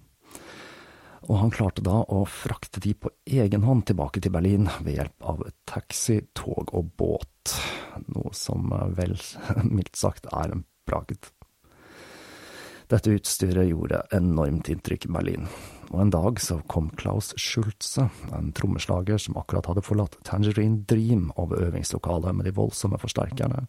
Og 1.29 1.35
han 1.37 1.51
klarte 1.53 1.83
da 1.85 1.99
å 2.09 2.23
frakte 2.25 2.81
de 2.81 2.95
på 2.97 3.11
egen 3.29 3.65
hånd 3.67 3.85
tilbake 3.89 4.23
til 4.23 4.33
Berlin 4.33 4.69
ved 4.81 4.95
hjelp 4.97 5.27
av 5.33 5.43
taxi, 5.69 6.21
tog 6.33 6.73
og 6.73 6.95
båt, 6.97 7.53
noe 8.09 8.33
som 8.33 8.73
vel 8.97 9.13
mildt 9.75 9.99
sagt 9.99 10.29
er 10.31 10.55
en 10.55 10.65
bragd. 10.89 11.29
Dette 12.91 13.13
utstyret 13.15 13.69
gjorde 13.69 14.01
enormt 14.11 14.67
inntrykk 14.73 15.05
i 15.07 15.11
Berlin, 15.15 15.45
og 15.93 16.01
en 16.03 16.09
dag 16.11 16.41
så 16.43 16.57
kom 16.67 16.89
Klaus 16.99 17.31
Schulze, 17.39 18.09
en 18.35 18.49
trommeslager 18.57 19.21
som 19.21 19.37
akkurat 19.39 19.69
hadde 19.69 19.85
forlatt 19.85 20.17
Tangerine 20.27 20.81
Dream 20.89 21.29
over 21.39 21.69
øvingslokalet 21.69 22.35
med 22.35 22.49
de 22.49 22.55
voldsomme 22.57 22.99
forsterkerne, 22.99 23.63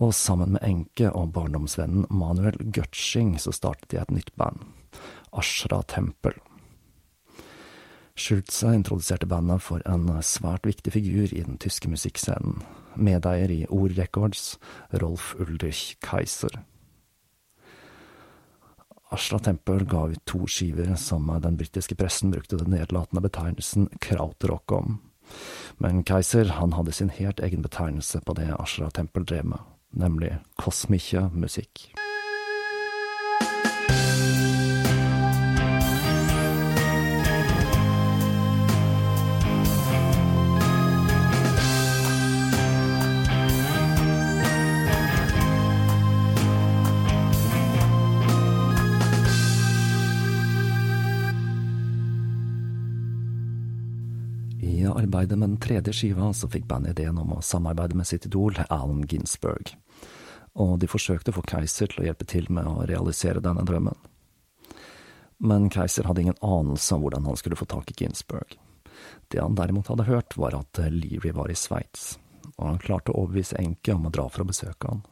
og 0.00 0.14
sammen 0.16 0.56
med 0.56 0.64
enke 0.66 1.10
og 1.12 1.34
barndomsvennen 1.36 2.08
Manuel 2.10 2.56
Gutsching 2.64 3.36
så 3.42 3.52
startet 3.54 3.90
de 3.92 4.00
et 4.00 4.14
nytt 4.14 4.32
band, 4.40 4.64
Ashra 5.34 5.82
Tempel. 5.82 6.36
Schulze 8.14 8.70
introduserte 8.74 9.26
bandet 9.26 9.62
for 9.62 9.82
en 9.90 10.06
svært 10.22 10.68
viktig 10.68 10.92
figur 10.94 11.32
i 11.34 11.42
den 11.42 11.58
tyske 11.58 11.90
musikkscenen, 11.90 12.60
medeier 12.94 13.50
i 13.50 13.64
Or 13.66 13.90
Records, 13.96 14.54
Rolf 15.02 15.32
Ulrich 15.42 15.96
Kaiser. 16.00 16.62
Ashra 19.10 19.40
Tempel 19.42 19.82
ga 19.90 20.06
ut 20.14 20.22
to 20.26 20.46
skiver 20.46 20.94
som 20.98 21.26
den 21.42 21.58
britiske 21.58 21.98
pressen 21.98 22.30
brukte 22.30 22.58
den 22.58 22.70
nedlatende 22.74 23.22
betegnelsen 23.22 23.90
krautrock 24.00 24.72
om. 24.72 25.00
Men 25.82 26.04
Keiser 26.06 26.54
han 26.60 26.78
hadde 26.78 26.94
sin 26.94 27.10
helt 27.10 27.42
egen 27.42 27.62
betegnelse 27.66 28.22
på 28.22 28.38
det 28.38 28.52
Ashra 28.58 28.90
Tempel 28.94 29.26
drev 29.26 29.50
med, 29.50 29.66
nemlig 29.90 30.36
kosmische 30.60 31.28
musikk. 31.34 31.88
Arbeidet 55.14 55.38
med 55.38 55.48
den 55.48 55.60
tredje 55.60 55.92
skiva 55.92 56.32
så 56.34 56.48
fikk 56.50 56.66
bandet 56.66 56.98
ideen 56.98 57.18
om 57.18 57.36
å 57.36 57.42
samarbeide 57.42 57.94
med 57.94 58.06
sitt 58.06 58.26
idol 58.26 58.56
Alan 58.68 59.04
Ginsberg, 59.06 59.76
og 60.58 60.80
de 60.82 60.88
forsøkte 60.90 61.30
å 61.30 61.36
få 61.36 61.44
Keiser 61.46 61.86
til 61.86 62.02
å 62.02 62.06
hjelpe 62.08 62.26
til 62.26 62.48
med 62.50 62.66
å 62.66 62.82
realisere 62.88 63.42
denne 63.42 63.62
drømmen. 63.62 63.94
Men 65.38 65.70
Keiser 65.70 66.08
hadde 66.08 66.24
ingen 66.24 66.40
anelse 66.42 66.96
om 66.96 67.04
hvordan 67.04 67.26
han 67.30 67.38
skulle 67.38 67.58
få 67.58 67.66
tak 67.70 67.90
i 67.90 67.96
Ginsberg. 68.00 68.58
Det 69.30 69.38
han 69.38 69.54
derimot 69.54 69.92
hadde 69.92 70.08
hørt, 70.10 70.36
var 70.36 70.56
at 70.58 70.82
Leary 70.90 71.30
var 71.34 71.50
i 71.50 71.58
Sveits, 71.58 72.18
og 72.56 72.72
han 72.72 72.82
klarte 72.82 73.12
å 73.12 73.22
overbevise 73.22 73.58
Enke 73.62 73.94
om 73.94 74.08
å 74.08 74.14
dra 74.14 74.26
for 74.28 74.42
å 74.42 74.50
besøke 74.50 74.90
han. 74.90 75.06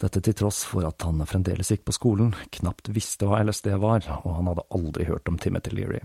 Dette 0.00 0.24
til 0.24 0.36
tross 0.36 0.64
for 0.64 0.88
at 0.88 1.04
han 1.04 1.20
fremdeles 1.28 1.70
gikk 1.70 1.84
på 1.84 1.94
skolen, 1.96 2.32
knapt 2.56 2.88
visste 2.88 3.28
hva 3.28 3.44
LSD 3.44 3.74
var, 3.84 4.04
og 4.24 4.36
han 4.40 4.52
hadde 4.52 4.68
aldri 4.72 5.12
hørt 5.12 5.28
om 5.28 5.36
Timothy 5.40 5.76
Leary. 5.76 6.04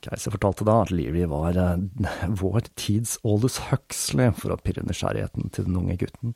Keiser 0.00 0.32
fortalte 0.32 0.64
da 0.64 0.78
at 0.82 0.92
Leary 0.94 1.26
var 1.28 1.56
eh, 1.60 2.28
vår 2.40 2.70
tids 2.78 3.18
Aldous 3.26 3.58
Huxley 3.68 4.30
for 4.36 4.54
å 4.54 4.60
pirre 4.60 4.84
nysgjerrigheten 4.86 5.52
til 5.52 5.66
den 5.68 5.76
unge 5.76 5.98
gutten. 6.00 6.32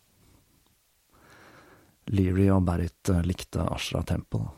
Leary 2.12 2.50
og 2.52 2.66
Barrett 2.68 3.08
eh, 3.08 3.22
likte 3.24 3.64
Ashra 3.64 4.02
Temple. 4.04 4.50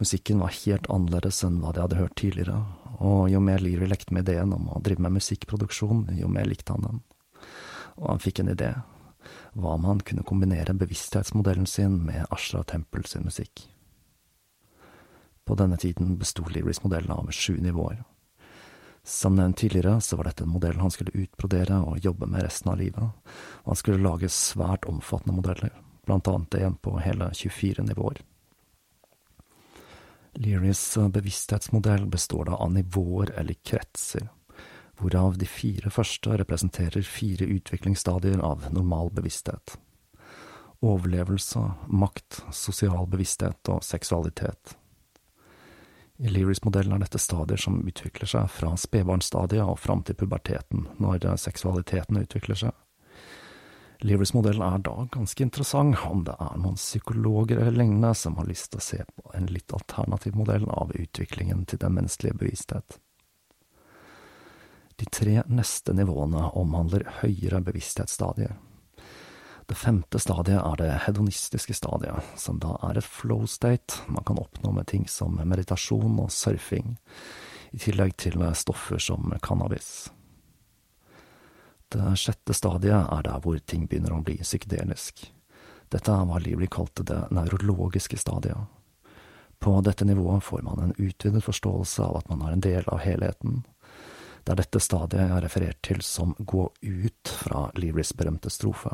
Musikken 0.00 0.40
var 0.40 0.54
helt 0.56 0.88
annerledes 0.90 1.42
enn 1.44 1.60
hva 1.60 1.74
de 1.74 1.82
hadde 1.84 1.98
hørt 1.98 2.16
tidligere, 2.18 2.56
og 3.04 3.28
jo 3.30 3.42
mer 3.44 3.60
Leary 3.60 3.90
lekte 3.90 4.16
med 4.16 4.24
ideen 4.24 4.54
om 4.56 4.70
å 4.72 4.80
drive 4.82 5.04
med 5.04 5.18
musikkproduksjon, 5.18 6.06
jo 6.16 6.30
mer 6.32 6.48
likte 6.48 6.72
han 6.72 6.86
den. 6.88 7.02
Og 8.00 8.08
han 8.14 8.22
fikk 8.24 8.40
en 8.40 8.54
idé. 8.54 8.72
Hva 9.52 9.76
om 9.76 9.84
han 9.84 10.00
kunne 10.00 10.24
kombinere 10.26 10.74
bevissthetsmodellen 10.80 11.68
sin 11.68 12.00
med 12.06 12.24
Ashra 12.32 12.64
Temple 12.64 13.04
sin 13.06 13.28
musikk? 13.28 13.66
På 15.44 15.58
denne 15.58 15.76
tiden 15.76 16.16
besto 16.16 16.46
Learys 16.48 16.80
modell 16.80 17.10
av 17.12 17.28
sju 17.34 17.58
nivåer. 17.60 18.00
Som 19.04 19.34
nevnt 19.34 19.56
tidligere, 19.56 20.00
så 20.00 20.16
var 20.16 20.24
dette 20.24 20.44
en 20.44 20.52
modell 20.54 20.78
han 20.78 20.90
skulle 20.90 21.14
utbrodere 21.24 21.80
og 21.82 22.04
jobbe 22.04 22.26
med 22.30 22.44
resten 22.46 22.70
av 22.70 22.78
livet, 22.78 23.32
og 23.64 23.72
han 23.72 23.78
skulle 23.78 24.02
lage 24.02 24.30
svært 24.30 24.86
omfattende 24.86 25.34
modeller, 25.34 25.72
blant 26.06 26.28
annet 26.30 26.54
en 26.54 26.76
på 26.78 26.94
hele 27.02 27.32
24 27.34 27.82
nivåer. 27.88 28.22
Learys 30.38 30.84
bevissthetsmodell 31.12 32.06
består 32.06 32.46
da 32.48 32.60
av 32.62 32.70
nivåer 32.72 33.34
eller 33.36 33.58
kretser, 33.66 34.28
hvorav 34.96 35.34
de 35.38 35.48
fire 35.50 35.90
første 35.90 36.38
representerer 36.38 37.02
fire 37.02 37.48
utviklingsstadier 37.58 38.38
av 38.38 38.68
normal 38.70 39.10
bevissthet. 39.12 39.76
Overlevelse, 40.82 41.62
makt, 41.86 42.44
sosial 42.54 43.06
bevissthet 43.10 43.68
og 43.70 43.82
seksualitet. 43.86 44.76
I 46.22 46.30
Learys-modellen 46.30 46.94
er 46.94 47.02
dette 47.02 47.18
stadier 47.18 47.58
som 47.58 47.80
utvikler 47.82 48.30
seg 48.30 48.46
fra 48.54 48.76
spedbarnsstadiet 48.78 49.66
og 49.66 49.80
fram 49.82 50.04
til 50.06 50.14
puberteten, 50.20 50.84
når 51.02 51.26
seksualiteten 51.42 52.20
utvikler 52.20 52.60
seg. 52.60 52.76
Leary's-modellen 54.06 54.62
er 54.62 54.82
da 54.86 55.06
ganske 55.14 55.42
interessant, 55.42 55.98
om 56.06 56.22
det 56.26 56.34
er 56.38 56.58
noen 56.62 56.78
psykologer 56.78 57.58
eller 57.58 57.74
lignende 57.74 58.12
som 58.18 58.38
har 58.38 58.46
lyst 58.46 58.70
til 58.72 58.78
å 58.78 58.86
se 58.86 59.00
på 59.06 59.34
en 59.34 59.46
litt 59.50 59.74
alternativ 59.74 60.38
modell 60.38 60.66
av 60.70 60.94
utviklingen 60.94 61.64
til 61.70 61.82
den 61.82 61.98
menneskelige 61.98 62.38
bevissthet. 62.38 62.98
De 64.98 65.06
tre 65.10 65.40
neste 65.50 65.94
nivåene 65.98 66.50
omhandler 66.58 67.08
høyere 67.22 67.62
bevissthetsstadier. 67.66 68.58
Det 69.66 69.74
femte 69.78 70.18
stadiet 70.18 70.58
er 70.58 70.80
det 70.80 70.90
hedonistiske 71.06 71.74
stadiet, 71.74 72.32
som 72.36 72.58
da 72.62 72.74
er 72.88 72.98
et 72.98 73.06
flow 73.06 73.46
state 73.46 74.02
man 74.08 74.24
kan 74.26 74.40
oppnå 74.42 74.72
med 74.74 74.88
ting 74.90 75.06
som 75.08 75.38
meditasjon 75.38 76.18
og 76.18 76.32
surfing, 76.34 76.96
i 77.72 77.78
tillegg 77.80 78.16
til 78.20 78.42
stoffer 78.58 79.00
som 79.00 79.32
cannabis. 79.42 80.10
Det 81.92 82.16
sjette 82.16 82.54
stadiet 82.56 83.06
er 83.12 83.24
der 83.24 83.40
hvor 83.44 83.58
ting 83.68 83.86
begynner 83.86 84.16
å 84.16 84.24
bli 84.24 84.38
psykedelisk. 84.40 85.26
Dette 85.92 86.12
er 86.12 86.28
hva 86.28 86.40
Lively 86.40 86.68
kalte 86.72 87.04
det 87.04 87.18
nevrologiske 87.36 88.16
stadiet. 88.16 88.56
På 89.62 89.76
dette 89.84 90.04
nivået 90.08 90.42
får 90.42 90.62
man 90.66 90.80
en 90.80 90.94
utvidet 90.96 91.44
forståelse 91.44 92.02
av 92.02 92.16
at 92.18 92.30
man 92.32 92.42
er 92.42 92.56
en 92.56 92.64
del 92.64 92.88
av 92.88 93.02
helheten. 93.04 93.60
Det 94.42 94.54
er 94.54 94.62
dette 94.64 94.80
stadiet 94.82 95.20
jeg 95.20 95.34
har 95.34 95.44
referert 95.44 95.82
til 95.86 96.00
som 96.02 96.32
gå 96.38 96.64
ut 96.80 97.34
fra 97.44 97.68
Livrys 97.78 98.10
berømte 98.16 98.50
strofe. 98.50 98.90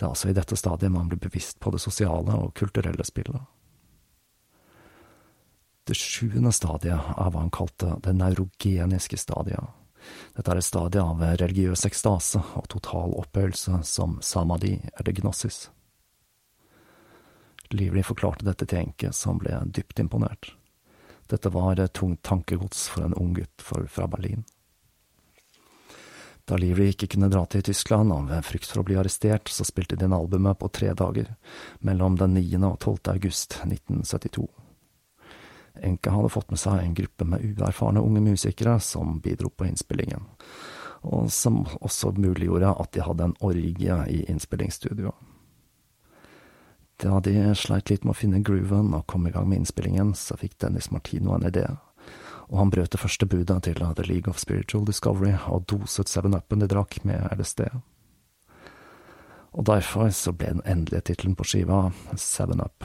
Det 0.00 0.06
er 0.06 0.14
altså 0.14 0.30
i 0.30 0.32
dette 0.32 0.56
stadiet 0.56 0.92
man 0.94 1.10
blir 1.10 1.18
bevisst 1.20 1.58
på 1.60 1.70
det 1.74 1.78
sosiale 1.84 2.32
og 2.32 2.54
kulturelle 2.56 3.04
spillet. 3.04 3.42
Det 5.84 5.96
sjuende 5.98 6.52
stadiet 6.56 6.96
er 6.96 7.28
hva 7.28 7.42
han 7.42 7.52
kalte 7.52 7.98
det 8.06 8.14
neurogeniske 8.16 9.18
stadiet. 9.20 9.60
Dette 10.38 10.54
er 10.54 10.60
et 10.62 10.64
stadie 10.64 11.04
av 11.04 11.20
religiøs 11.42 11.84
ekstase 11.84 12.40
og 12.56 12.70
total 12.72 13.12
opphøyelse 13.20 13.82
som 13.84 14.16
samadhi 14.24 14.78
eller 14.94 15.18
gnosis. 15.20 15.66
Lively 17.76 18.00
forklarte 18.00 18.48
dette 18.48 18.70
til 18.70 18.80
enke, 18.86 19.12
som 19.12 19.36
ble 19.42 19.60
dypt 19.68 20.00
imponert. 20.00 20.54
Dette 21.28 21.52
var 21.52 21.76
tungt 21.92 22.24
tankegods 22.24 22.88
for 22.88 23.04
en 23.04 23.18
ung 23.20 23.36
gutt 23.36 23.68
fra 23.68 24.08
Berlin. 24.08 24.48
Da 26.50 26.56
Leary 26.58 26.88
ikke 26.90 27.06
kunne 27.12 27.28
dra 27.30 27.44
til 27.46 27.62
Tyskland 27.62 28.10
av 28.10 28.32
frykt 28.42 28.72
for 28.72 28.82
å 28.82 28.86
bli 28.88 28.96
arrestert, 28.98 29.46
så 29.54 29.62
spilte 29.62 29.94
de 29.94 30.08
inn 30.08 30.16
albumet 30.16 30.58
på 30.58 30.66
tre 30.74 30.90
dager, 30.98 31.28
mellom 31.78 32.16
den 32.18 32.34
9. 32.34 32.58
og 32.66 32.80
12. 32.80 32.96
august 33.12 33.60
1972. 33.62 34.48
Enke 35.86 36.10
hadde 36.10 36.32
fått 36.34 36.50
med 36.50 36.58
seg 36.58 36.80
en 36.82 36.96
gruppe 36.98 37.26
med 37.30 37.44
uerfarne 37.52 38.02
unge 38.02 38.24
musikere 38.24 38.80
som 38.82 39.20
bidro 39.22 39.52
på 39.54 39.68
innspillingen, 39.68 40.26
og 41.06 41.30
som 41.30 41.62
også 41.78 42.16
muliggjorde 42.18 42.74
at 42.82 42.90
de 42.96 43.04
hadde 43.06 43.28
en 43.28 43.36
orgie 43.46 44.00
i 44.10 44.24
innspillingsstudioet. 44.32 45.28
Da 47.00 47.20
de 47.24 47.32
sleit 47.56 47.94
litt 47.94 48.02
med 48.02 48.12
å 48.12 48.18
finne 48.18 48.42
grooven 48.44 48.90
og 48.98 49.06
komme 49.08 49.30
i 49.30 49.32
gang 49.32 49.46
med 49.48 49.62
innspillingen, 49.62 50.10
så 50.18 50.34
fikk 50.36 50.58
Dennis 50.66 50.90
Martino 50.90 51.32
en 51.36 51.46
idé 51.46 51.68
og 52.50 52.58
han 52.58 52.70
brøt 52.74 52.90
det 52.90 53.00
første 53.00 53.26
budet 53.30 53.62
til 53.62 53.78
The 53.78 54.04
League 54.06 54.30
of 54.30 54.38
Spiritual 54.42 54.84
Discovery 54.86 55.36
og 55.46 55.68
doset 55.70 56.10
Seven 56.10 56.34
Up-en 56.34 56.64
de 56.64 56.68
drakk 56.70 56.98
med 57.06 57.30
LSD. 57.38 57.68
Og 59.54 59.66
derfor 59.66 60.10
så 60.14 60.32
ble 60.34 60.56
den 60.56 60.66
endelige 60.66 61.10
tittelen 61.10 61.36
på 61.38 61.46
skiva 61.46 61.90
Seven 62.18 62.62
Up. 62.62 62.84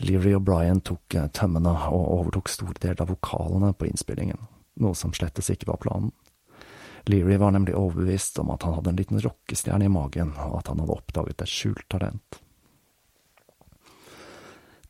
Leary 0.00 0.34
og 0.34 0.42
Brian 0.42 0.80
tok 0.82 1.14
eh, 1.14 1.28
tømmene 1.36 1.70
og 1.94 2.08
overtok 2.16 2.50
store 2.50 2.74
deler 2.80 3.04
av 3.04 3.12
vokalene 3.12 3.70
på 3.78 3.86
innspillingen, 3.86 4.40
noe 4.82 4.96
som 4.98 5.14
slettes 5.14 5.52
ikke 5.52 5.68
var 5.70 5.78
planen. 5.84 6.10
Leary 7.06 7.36
var 7.38 7.52
nemlig 7.54 7.76
overbevist 7.76 8.40
om 8.40 8.50
at 8.50 8.64
han 8.64 8.74
hadde 8.78 8.90
en 8.90 8.98
liten 8.98 9.20
rockestjerne 9.20 9.86
i 9.86 9.92
magen, 9.92 10.32
og 10.48 10.58
at 10.62 10.72
han 10.72 10.80
hadde 10.80 10.96
oppdaget 10.96 11.44
et 11.44 11.52
skjult 11.52 11.84
talent. 11.92 12.40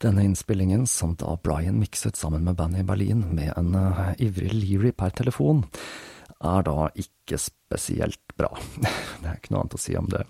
Denne 0.05 0.25
innspillingen, 0.27 0.87
som 0.87 1.15
da 1.17 1.39
Brian 1.43 1.79
mikset 1.81 2.17
sammen 2.17 2.45
med 2.45 2.59
bandet 2.59 2.83
i 2.83 2.85
Berlin 2.85 3.23
med 3.33 3.55
en 3.57 3.73
uh, 3.73 4.11
ivrig 4.21 4.53
Leary 4.53 4.91
per 4.93 5.15
telefon, 5.17 5.63
er 6.45 6.67
da 6.67 6.91
ikke 6.93 7.39
spesielt 7.41 8.35
bra. 8.37 8.51
Det 9.23 9.31
er 9.31 9.39
ikke 9.39 9.55
noe 9.55 9.63
annet 9.63 9.79
å 9.79 9.81
si 9.81 9.97
om 9.97 10.11
det. 10.13 10.27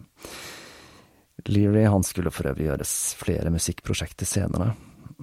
Leary 1.51 1.89
han 1.91 2.07
skulle 2.07 2.31
for 2.31 2.53
øvrig 2.53 2.69
gjøres 2.69 2.93
flere 3.19 3.51
musikkprosjekter 3.51 4.29
senere, 4.31 4.77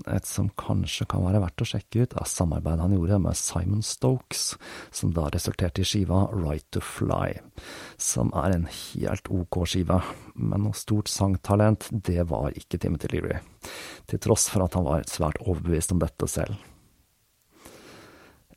et 0.07 0.27
som 0.27 0.49
kanskje 0.59 1.05
kan 1.09 1.23
være 1.25 1.41
verdt 1.43 1.63
å 1.63 1.67
sjekke 1.73 2.05
ut, 2.05 2.15
er 2.17 2.29
samarbeidet 2.29 2.85
han 2.85 2.95
gjorde 2.95 3.19
med 3.23 3.39
Simon 3.39 3.83
Stokes, 3.85 4.55
som 4.93 5.13
da 5.15 5.27
resulterte 5.33 5.83
i 5.83 5.87
skiva 5.87 6.23
Right 6.33 6.67
to 6.73 6.83
Fly, 6.85 7.37
som 8.01 8.33
er 8.43 8.55
en 8.55 8.67
helt 8.71 9.31
ok 9.31 9.61
skive, 9.69 10.01
men 10.35 10.65
noe 10.65 10.77
stort 10.77 11.11
sangtalent, 11.11 11.89
det 11.91 12.27
var 12.31 12.55
ikke 12.57 12.81
Timothy 12.81 13.11
Leary, 13.13 13.39
til 14.09 14.21
tross 14.23 14.49
for 14.51 14.65
at 14.65 14.77
han 14.77 14.87
var 14.87 15.07
svært 15.09 15.41
overbevist 15.45 15.95
om 15.95 16.01
dette 16.01 16.29
selv. 16.31 16.57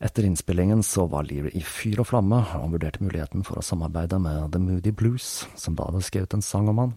Etter 0.01 0.25
innspillingen 0.25 0.83
så 0.83 1.07
var 1.07 1.25
Leary 1.29 1.53
i 1.55 1.63
fyr 1.63 2.01
og 2.03 2.09
flamme, 2.11 2.41
og 2.59 2.73
vurderte 2.75 3.03
muligheten 3.05 3.45
for 3.47 3.61
å 3.61 3.65
samarbeide 3.65 4.19
med 4.19 4.51
The 4.53 4.61
Moody 4.61 4.91
Blues, 4.91 5.45
som 5.55 5.77
da 5.79 5.87
hadde 5.87 6.03
skrevet 6.03 6.35
en 6.35 6.43
sang 6.43 6.69
om 6.73 6.81
han, 6.83 6.95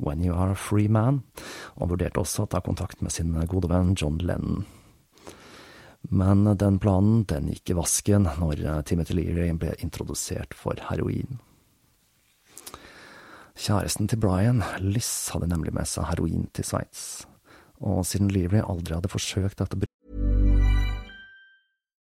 When 0.00 0.24
You 0.24 0.34
Are 0.34 0.56
a 0.56 0.58
Free 0.58 0.88
Man, 0.88 1.22
og 1.76 1.92
vurderte 1.92 2.22
også 2.22 2.46
å 2.46 2.50
ta 2.54 2.62
kontakt 2.64 3.02
med 3.04 3.12
sin 3.12 3.36
gode 3.52 3.68
venn 3.70 3.92
John 3.98 4.16
Lennon. 4.22 4.64
Men 6.08 6.46
den 6.56 6.78
planen 6.80 7.26
den 7.28 7.50
gikk 7.52 7.74
i 7.74 7.76
vasken 7.76 8.30
når 8.40 8.62
Timothy 8.88 9.18
Leary 9.18 9.50
ble 9.58 9.74
introdusert 9.84 10.56
for 10.56 10.78
heroin. 10.88 11.42
Kjæresten 13.58 14.08
til 14.08 14.22
Brian, 14.22 14.62
Liss, 14.80 15.28
hadde 15.34 15.50
nemlig 15.50 15.74
med 15.74 15.90
seg 15.90 16.06
heroin 16.12 16.46
til 16.54 16.64
Sveits, 16.64 17.26
og 17.82 18.06
siden 18.06 18.30
Leary 18.32 18.62
aldri 18.62 18.94
hadde 18.94 19.10
forsøkt 19.12 19.58
dette 19.58 19.82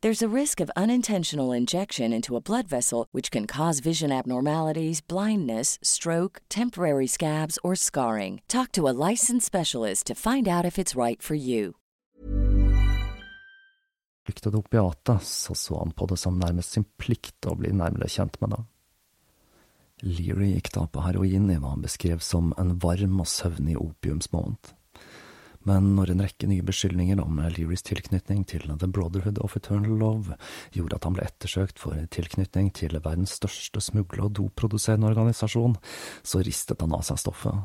There's 0.00 0.22
a 0.22 0.36
risk 0.36 0.60
of 0.60 0.70
unintentional 0.76 1.50
injection 1.50 2.12
into 2.12 2.36
a 2.36 2.40
blood 2.40 2.68
vessel, 2.68 3.06
which 3.10 3.32
can 3.32 3.46
cause 3.46 3.80
vision 3.80 4.12
abnormalities, 4.12 5.00
blindness, 5.00 5.76
stroke, 5.82 6.40
temporary 6.48 7.08
scabs, 7.08 7.58
or 7.64 7.74
scarring. 7.74 8.40
Talk 8.46 8.70
to 8.72 8.86
a 8.86 8.94
licensed 9.10 9.46
specialist 9.46 10.06
to 10.06 10.14
find 10.14 10.46
out 10.46 10.64
if 10.64 10.78
it's 10.78 10.94
right 10.94 11.20
for 11.20 11.34
you. 11.34 11.74
Brukte 14.24 14.50
det 14.50 14.58
opiatet, 14.58 15.22
så 15.22 15.54
så 15.54 15.78
han 15.78 15.90
på 15.90 16.06
det 16.06 16.16
som 16.16 16.38
nærmest 16.38 16.72
sin 16.72 16.84
plikt 16.84 17.46
å 17.46 17.56
bli 17.58 17.72
nærmere 17.72 18.06
kjent 18.08 18.40
med 18.40 18.54
det. 18.54 18.62
Leary 20.02 20.52
gikk 20.52 20.70
da 20.76 20.86
på 20.86 21.02
heroin 21.08 21.50
i 21.50 21.58
hva 21.58 21.74
han 21.74 21.82
beskrev 21.82 22.22
som 22.22 22.52
en 22.58 22.76
varm 22.78 23.18
og 23.18 23.26
søvnig 23.26 23.74
opiumsmåned. 23.82 24.77
Men 25.68 25.90
når 25.98 26.12
en 26.12 26.22
rekke 26.24 26.48
nye 26.48 26.64
beskyldninger 26.64 27.20
om 27.20 27.40
Learys 27.52 27.84
tilknytning 27.84 28.44
til 28.48 28.64
The 28.70 28.88
Brotherhood 28.88 29.40
of 29.44 29.56
Eternal 29.58 29.98
Love 30.00 30.36
gjorde 30.72 30.96
at 30.96 31.08
han 31.08 31.16
ble 31.16 31.26
ettersøkt 31.26 31.82
for 31.82 31.98
tilknytning 32.14 32.70
til 32.76 32.96
verdens 32.96 33.36
største 33.36 33.82
smugle- 33.84 34.24
og 34.24 34.36
doproduserende 34.38 35.10
organisasjon, 35.10 35.76
så 36.24 36.40
ristet 36.46 36.80
han 36.84 36.94
av 36.96 37.04
seg 37.08 37.20
stoffet. 37.20 37.58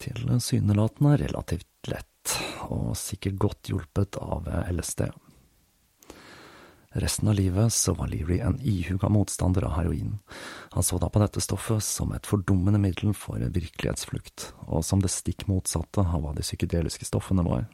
Tilsynelatende 0.00 1.16
relativt 1.24 1.90
lett, 1.90 2.36
og 2.70 2.94
sikkert 2.98 3.40
godt 3.42 3.72
hjulpet 3.72 4.20
av 4.22 4.46
LSD. 4.70 5.08
Resten 6.92 7.28
av 7.28 7.34
livet 7.34 7.72
så 7.72 7.94
var 7.94 8.08
Leary 8.10 8.40
en 8.40 8.60
ihuga 8.60 9.08
motstander 9.08 9.62
av 9.62 9.72
heroin. 9.72 10.18
Han 10.70 10.82
så 10.82 10.98
da 10.98 11.08
på 11.08 11.20
dette 11.22 11.40
stoffet 11.40 11.84
som 11.86 12.10
et 12.12 12.26
fordummende 12.26 12.80
middel 12.82 13.12
for 13.14 13.38
virkelighetsflukt, 13.38 14.48
og 14.66 14.82
som 14.84 15.02
det 15.02 15.12
stikk 15.14 15.46
motsatte 15.46 16.02
av 16.02 16.24
hva 16.24 16.32
de 16.34 16.42
psykedeliske 16.42 17.06
stoffene 17.06 17.44
var. 17.46 17.68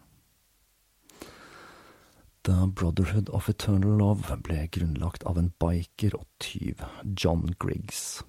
The 2.44 2.66
Brotherhood 2.66 3.32
of 3.32 3.48
Eternal 3.48 3.96
Love 3.98 4.36
ble 4.44 4.66
grunnlagt 4.70 5.24
av 5.24 5.40
en 5.40 5.48
biker 5.64 6.18
og 6.18 6.26
tyv, 6.38 6.84
John 7.16 7.54
Griggs. 7.58 8.20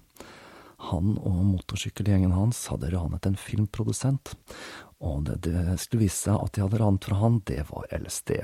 Han 0.88 1.18
og 1.20 1.42
motorsykkelgjengen 1.50 2.32
hans 2.32 2.62
hadde 2.72 2.94
ranet 2.94 3.28
en 3.28 3.36
filmprodusent, 3.36 4.32
og 5.04 5.28
det, 5.28 5.36
det 5.50 5.76
skulle 5.84 6.06
vise 6.06 6.30
seg 6.30 6.40
at 6.40 6.56
de 6.56 6.64
hadde 6.64 6.80
ranet 6.80 7.10
fra 7.10 7.20
han, 7.20 7.38
det 7.44 7.60
var 7.68 7.86
LSD. 7.92 8.38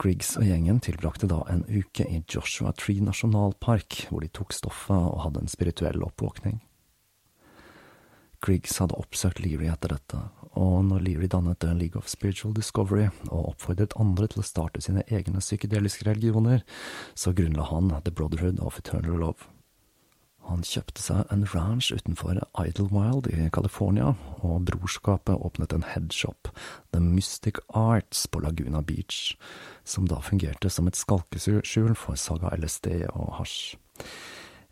Griggs 0.00 0.32
og 0.40 0.46
gjengen 0.48 0.78
tilbrakte 0.80 1.28
da 1.28 1.42
en 1.52 1.60
uke 1.68 2.06
i 2.08 2.22
Joshua 2.24 2.72
Tree 2.72 3.04
nasjonalpark, 3.04 4.06
hvor 4.08 4.24
de 4.24 4.30
tok 4.32 4.54
stoffet 4.56 4.96
og 4.96 5.26
hadde 5.26 5.42
en 5.42 5.52
spirituell 5.52 6.00
oppvåkning. 6.06 6.62
Griggs 8.40 8.78
hadde 8.80 8.96
oppsøkt 8.96 9.42
Leary 9.44 9.68
etter 9.68 9.92
dette, 9.92 10.22
og 10.56 10.78
når 10.88 11.04
Leary 11.04 11.28
dannet 11.28 11.60
The 11.60 11.74
League 11.76 12.00
of 12.00 12.08
Spiritual 12.08 12.56
Discovery 12.56 13.10
og 13.28 13.52
oppfordret 13.52 13.92
andre 14.00 14.30
til 14.32 14.40
å 14.40 14.48
starte 14.48 14.80
sine 14.80 15.04
egne 15.12 15.44
psykedeliske 15.44 16.08
religioner, 16.08 16.64
så 17.12 17.36
grunnla 17.36 17.68
han 17.68 17.92
The 18.00 18.14
Brotherhood 18.14 18.64
of 18.64 18.80
Eternal 18.80 19.20
Love. 19.20 19.59
Han 20.48 20.64
kjøpte 20.66 21.02
seg 21.02 21.28
en 21.30 21.44
ranch 21.52 21.90
utenfor 21.92 22.40
Idlewild 22.58 23.28
i 23.30 23.48
California, 23.54 24.14
og 24.40 24.64
brorskapet 24.70 25.36
åpnet 25.36 25.74
en 25.76 25.84
headshop, 25.86 26.50
The 26.94 27.02
Mystic 27.04 27.60
Arts, 27.76 28.26
på 28.26 28.42
Laguna 28.42 28.82
Beach, 28.82 29.36
som 29.84 30.08
da 30.10 30.20
fungerte 30.24 30.72
som 30.72 30.88
et 30.90 30.98
skalkeskjul 30.98 31.94
for 31.98 32.18
Saga 32.18 32.54
LSD 32.56 33.06
og 33.12 33.34
hasj. 33.38 33.76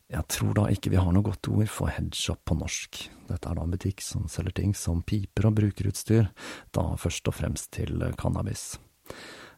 Jeg 0.09 0.25
tror 0.33 0.55
da 0.57 0.69
ikke 0.73 0.89
vi 0.95 1.01
har 1.01 1.13
noe 1.13 1.27
godt 1.27 1.51
ord 1.53 1.69
for 1.69 1.93
headshop 1.93 2.41
på 2.49 2.57
norsk. 2.57 3.03
Dette 3.29 3.51
er 3.51 3.59
da 3.59 3.67
en 3.67 3.75
butikk 3.75 4.01
som 4.01 4.25
selger 4.33 4.57
ting 4.57 4.73
som 4.73 5.03
piper 5.05 5.51
og 5.51 5.59
brukerutstyr, 5.59 6.31
da 6.73 6.87
først 6.97 7.29
og 7.29 7.37
fremst 7.37 7.75
til 7.77 8.01
cannabis. 8.17 8.79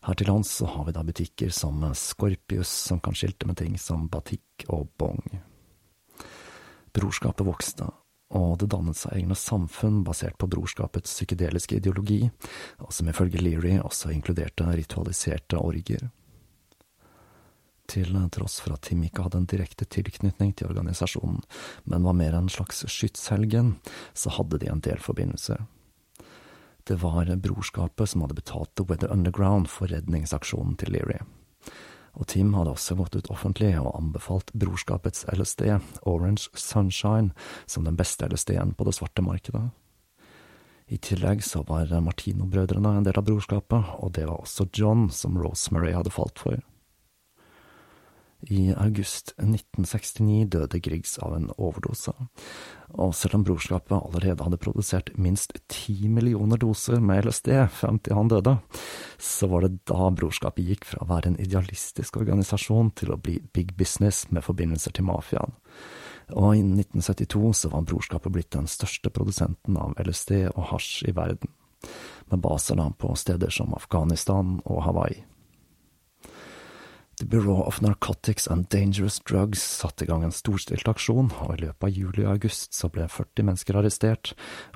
Her 0.07 0.17
til 0.17 0.31
lands 0.33 0.51
så 0.59 0.67
har 0.67 0.89
vi 0.89 0.97
da 0.97 1.05
butikker 1.07 1.55
som 1.55 1.85
Scorpius, 1.95 2.73
som 2.89 2.99
kan 3.05 3.15
skilte 3.15 3.47
med 3.47 3.61
ting 3.61 3.79
som 3.79 4.09
batikk 4.11 4.67
og 4.73 4.89
bong. 4.99 5.23
Brorskapet 6.93 7.47
vokste, 7.47 7.87
og 8.35 8.59
det 8.63 8.71
dannet 8.71 8.99
seg 8.99 9.17
egne 9.19 9.37
samfunn 9.39 10.03
basert 10.07 10.39
på 10.39 10.49
brorskapets 10.51 11.13
psykedeliske 11.15 11.79
ideologi, 11.81 12.23
og 12.83 12.93
som 12.95 13.11
ifølge 13.11 13.43
Leary 13.43 13.77
også 13.79 14.13
inkluderte 14.15 14.67
ritualiserte 14.71 15.59
orger. 15.59 16.09
Til 17.91 18.15
tross 18.31 18.61
for 18.63 18.77
at 18.77 18.87
Tim 18.87 19.03
ikke 19.03 19.25
hadde 19.27 19.41
en 19.41 19.51
direkte 19.51 19.85
tilknytning 19.85 20.53
til 20.55 20.71
organisasjonen, 20.71 21.43
men 21.91 22.07
var 22.07 22.15
mer 22.15 22.39
en 22.39 22.49
slags 22.49 22.85
skytshelgen, 22.87 23.75
så 24.15 24.31
hadde 24.37 24.63
de 24.63 24.71
en 24.71 24.83
del 24.87 25.03
forbindelser. 25.03 25.67
Det 26.87 27.01
var 27.03 27.27
brorskapet 27.43 28.09
som 28.09 28.23
hadde 28.23 28.39
betalt 28.39 28.71
The 28.75 28.87
Weather 28.87 29.11
Underground 29.11 29.69
for 29.69 29.91
redningsaksjonen 29.91 30.79
til 30.79 30.95
Leary 30.95 31.19
og 32.15 32.27
Tim 32.33 32.55
hadde 32.57 32.75
også 32.75 32.97
gått 32.99 33.17
ut 33.17 33.31
offentlig 33.33 33.73
og 33.81 33.93
anbefalt 33.95 34.53
brorskapets 34.53 35.27
LSD, 35.33 35.67
Orange 36.09 36.49
Sunshine, 36.55 37.35
som 37.67 37.87
den 37.87 37.99
beste 37.99 38.29
LSD-en 38.29 38.75
på 38.75 38.87
det 38.89 38.97
svarte 38.99 39.25
markedet. 39.25 39.69
I 40.91 40.99
tillegg 40.99 41.45
så 41.47 41.63
var 41.69 41.93
Martino-brødrene 42.03 42.97
en 42.99 43.07
del 43.07 43.19
av 43.19 43.29
brorskapet, 43.29 43.95
og 44.03 44.11
det 44.17 44.27
var 44.27 44.43
også 44.43 44.67
John, 44.75 45.07
som 45.15 45.39
Rosemary 45.39 45.93
hadde 45.95 46.11
falt 46.11 46.43
for. 46.43 46.59
I 48.49 48.71
august 48.73 49.35
1969 49.37 50.47
døde 50.49 50.81
Griggs 50.81 51.19
av 51.21 51.35
en 51.37 51.51
overdose, 51.61 52.15
og 52.97 53.13
selv 53.15 53.37
om 53.37 53.45
brorskapet 53.45 53.93
allerede 53.99 54.47
hadde 54.47 54.61
produsert 54.63 55.13
minst 55.21 55.53
ti 55.69 56.09
millioner 56.09 56.59
doser 56.61 57.03
med 57.05 57.29
LSD 57.29 57.53
frem 57.77 58.01
til 58.01 58.17
han 58.17 58.33
døde, 58.33 58.57
så 59.21 59.51
var 59.51 59.67
det 59.67 59.85
da 59.91 60.09
brorskapet 60.17 60.73
gikk 60.73 60.89
fra 60.89 61.05
å 61.05 61.11
være 61.13 61.33
en 61.33 61.41
idealistisk 61.43 62.17
organisasjon 62.23 62.95
til 62.97 63.13
å 63.13 63.21
bli 63.21 63.39
big 63.53 63.77
business 63.77 64.25
med 64.33 64.47
forbindelser 64.47 64.97
til 64.97 65.07
mafiaen. 65.11 65.53
Og 66.33 66.57
innen 66.57 66.79
1972 66.81 67.53
så 67.63 67.73
var 67.73 67.87
brorskapet 67.87 68.33
blitt 68.33 68.53
den 68.55 68.71
største 68.71 69.13
produsenten 69.13 69.77
av 69.77 69.99
LSD 70.01 70.47
og 70.55 70.71
hasj 70.73 71.11
i 71.11 71.17
verden, 71.17 71.53
med 72.31 72.41
baser 72.41 72.79
da 72.79 72.89
på 72.95 73.13
steder 73.19 73.53
som 73.53 73.75
Afghanistan 73.77 74.61
og 74.65 74.85
Hawaii. 74.87 75.25
The 77.21 77.27
Bureau 77.27 77.63
of 77.65 77.83
Narcotics 77.83 78.47
and 78.47 78.67
Dangerous 78.71 79.21
Drugs 79.21 79.61
satte 79.61 80.05
i 80.05 80.07
gang 80.09 80.23
en 80.25 80.33
storstilt 80.33 80.89
aksjon, 80.89 81.29
og 81.45 81.51
i 81.53 81.67
løpet 81.67 81.85
av 81.85 81.91
juli 81.93 82.23
og 82.25 82.31
august 82.33 82.73
så 82.73 82.89
ble 82.89 83.05
40 83.13 83.45
mennesker 83.45 83.77
arrestert, 83.77 84.31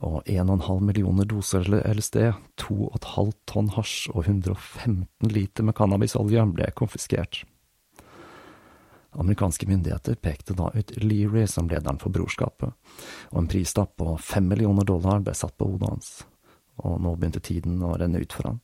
og 0.04 0.28
1,5 0.28 0.83
millioner 0.85 1.24
doser 1.24 1.64
LSD, 1.64 2.18
2,5 2.61 3.33
tonn 3.48 3.72
hasj 3.78 4.11
og 4.12 4.26
115 4.26 5.33
liter 5.33 5.64
med 5.64 5.78
cannabisolje 5.78 6.44
ble 6.52 6.68
konfiskert. 6.76 7.46
Amerikanske 9.16 9.64
myndigheter 9.70 10.20
pekte 10.20 10.52
da 10.59 10.68
ut 10.74 10.92
Leary 11.00 11.46
som 11.48 11.72
lederen 11.72 12.02
for 12.02 12.12
brorskapet, 12.12 12.76
og 13.33 13.40
en 13.40 13.48
prislapp 13.48 13.96
på 13.96 14.18
fem 14.20 14.52
millioner 14.52 14.85
dollar 14.85 15.24
ble 15.24 15.33
satt 15.33 15.57
på 15.57 15.72
hodet 15.72 15.94
hans, 15.94 16.12
og 16.85 17.00
nå 17.00 17.16
begynte 17.16 17.40
tiden 17.40 17.80
å 17.80 17.96
renne 17.96 18.20
ut 18.20 18.37
for 18.37 18.52
han. 18.52 18.61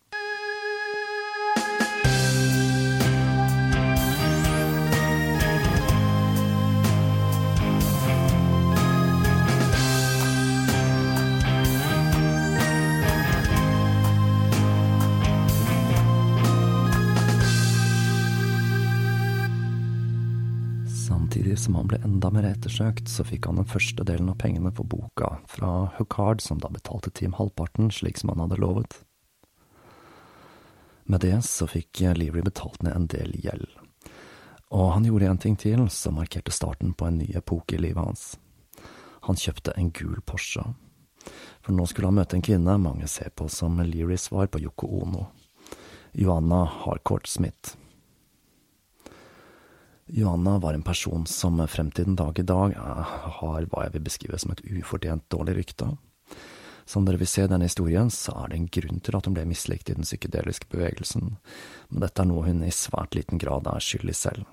Som 21.71 21.77
han 21.77 21.87
ble 21.87 22.01
enda 22.03 22.31
mer 22.35 22.49
ettersøkt, 22.49 23.07
så 23.07 23.23
fikk 23.23 23.47
han 23.47 23.61
den 23.61 23.69
første 23.69 24.03
delen 24.03 24.33
av 24.33 24.41
pengene 24.43 24.73
for 24.75 24.89
boka 24.91 25.37
fra 25.47 25.93
Hucard, 26.01 26.41
som 26.43 26.59
da 26.59 26.67
betalte 26.67 27.13
Team 27.15 27.37
halvparten, 27.39 27.93
slik 27.95 28.19
som 28.19 28.33
han 28.33 28.43
hadde 28.43 28.59
lovet. 28.59 28.97
Med 31.07 31.23
det 31.23 31.37
så 31.47 31.69
fikk 31.71 32.01
Leary 32.19 32.43
betalt 32.43 32.83
ned 32.83 32.97
en 32.97 33.07
del 33.07 33.37
gjeld. 33.39 33.71
Og 34.75 34.91
han 34.97 35.07
gjorde 35.07 35.31
en 35.31 35.39
ting 35.39 35.55
til 35.63 35.87
som 35.95 36.19
markerte 36.19 36.51
starten 36.51 36.91
på 36.91 37.07
en 37.07 37.21
ny 37.23 37.31
epoke 37.39 37.79
i 37.79 37.83
livet 37.85 38.03
hans. 38.03 38.25
Han 39.31 39.39
kjøpte 39.39 39.77
en 39.79 39.93
gul 39.95 40.19
Porsche. 40.27 40.65
For 41.63 41.71
nå 41.71 41.87
skulle 41.87 42.11
han 42.11 42.19
møte 42.19 42.35
en 42.35 42.43
kvinne 42.43 42.81
mange 42.83 43.07
ser 43.07 43.31
på 43.31 43.47
som 43.47 43.79
Learys 43.79 44.27
svar 44.27 44.51
på 44.51 44.59
Yoko 44.59 44.91
Ono. 45.05 45.29
Joanna 46.19 46.65
Harcourt 46.83 47.31
Smith. 47.31 47.77
Johanna 50.13 50.59
var 50.59 50.75
en 50.75 50.83
person 50.83 51.27
som 51.27 51.61
frem 51.69 51.91
til 51.95 52.09
den 52.09 52.17
dag 52.19 52.39
i 52.39 52.47
dag 52.47 52.75
har 52.75 53.67
hva 53.71 53.85
jeg 53.87 53.95
vil 53.95 54.07
beskrive 54.07 54.39
som 54.43 54.55
et 54.55 54.63
ufortjent 54.67 55.27
dårlig 55.31 55.57
rykte. 55.61 55.93
Som 56.91 57.05
dere 57.07 57.21
vil 57.21 57.31
se 57.31 57.45
i 57.45 57.51
denne 57.51 57.69
historien, 57.69 58.11
så 58.11 58.35
er 58.41 58.51
det 58.51 58.57
en 58.59 58.71
grunn 58.75 58.99
til 59.05 59.15
at 59.15 59.29
hun 59.29 59.37
ble 59.37 59.45
mislikt 59.47 59.93
i 59.93 59.95
den 59.95 60.07
psykedeliske 60.07 60.67
bevegelsen, 60.73 61.37
men 61.89 62.03
dette 62.03 62.25
er 62.25 62.27
noe 62.27 62.49
hun 62.49 62.65
i 62.67 62.73
svært 62.75 63.15
liten 63.15 63.39
grad 63.39 63.69
er 63.71 63.85
skyldig 63.85 64.17
selv. 64.19 64.49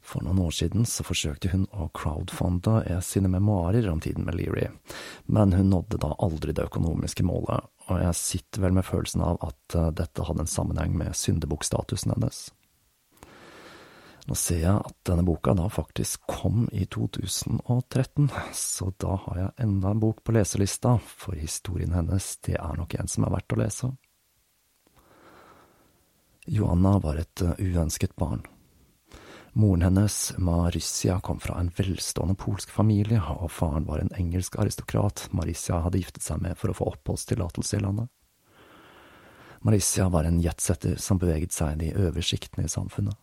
For 0.00 0.22
noen 0.24 0.38
år 0.40 0.54
siden 0.54 0.86
så 0.88 1.04
forsøkte 1.04 1.50
hun 1.52 1.66
å 1.76 1.90
crowdfunde 1.94 3.00
sine 3.04 3.28
memoarer 3.32 3.90
om 3.90 4.00
tiden 4.00 4.24
med 4.28 4.38
Leary, 4.38 4.70
men 5.26 5.52
hun 5.58 5.74
nådde 5.74 6.00
da 6.06 6.14
aldri 6.22 6.54
det 6.56 6.68
økonomiske 6.70 7.26
målet, 7.26 7.66
og 7.90 8.00
jeg 8.00 8.20
sitter 8.22 8.64
vel 8.64 8.78
med 8.78 8.86
følelsen 8.86 9.26
av 9.26 9.42
at 9.50 9.76
eh, 9.76 9.90
dette 9.98 10.24
hadde 10.24 10.46
en 10.46 10.54
sammenheng 10.54 10.94
med 10.96 11.18
syndebukkstatusen 11.18 12.14
hennes. 12.14 12.48
Nå 14.30 14.36
ser 14.38 14.60
jeg 14.62 14.78
at 14.78 14.94
denne 15.08 15.24
boka 15.26 15.56
da 15.58 15.64
faktisk 15.66 16.22
kom 16.30 16.68
i 16.70 16.84
2013, 16.86 18.28
så 18.54 18.92
da 19.02 19.16
har 19.24 19.38
jeg 19.40 19.64
enda 19.64 19.90
en 19.90 20.02
bok 20.04 20.20
på 20.22 20.36
leselista, 20.36 20.92
for 21.02 21.34
historien 21.34 21.96
hennes, 21.96 22.28
det 22.46 22.54
er 22.54 22.76
nok 22.78 22.92
en 22.94 23.08
som 23.10 23.24
er 23.26 23.32
verdt 23.34 23.54
å 23.56 23.58
lese. 23.58 23.88
Joanna 26.46 26.92
var 27.02 27.18
et 27.18 27.42
uh, 27.42 27.58
uønsket 27.58 28.14
barn. 28.22 28.44
Moren 29.58 29.82
hennes, 29.88 30.18
Marissia, 30.38 31.16
kom 31.26 31.42
fra 31.42 31.56
en 31.58 31.72
velstående 31.74 32.36
polsk 32.38 32.70
familie, 32.70 33.18
og 33.18 33.50
faren 33.50 33.88
var 33.88 33.98
en 33.98 34.12
engelsk 34.14 34.60
aristokrat 34.62 35.24
Marissia 35.34 35.80
hadde 35.82 36.04
giftet 36.04 36.22
seg 36.22 36.38
med 36.44 36.54
for 36.60 36.70
å 36.70 36.76
få 36.78 36.86
oppholdstillatelse 36.92 37.80
i 37.80 37.82
landet. 37.82 38.06
Marissia 39.66 40.06
var 40.06 40.30
en 40.30 40.38
jetsetter 40.38 41.02
som 41.02 41.18
beveget 41.18 41.50
seg 41.50 41.74
i 41.74 41.88
de 41.88 42.06
øvre 42.06 42.22
sjiktene 42.22 42.70
i 42.70 42.72
samfunnet. 42.72 43.18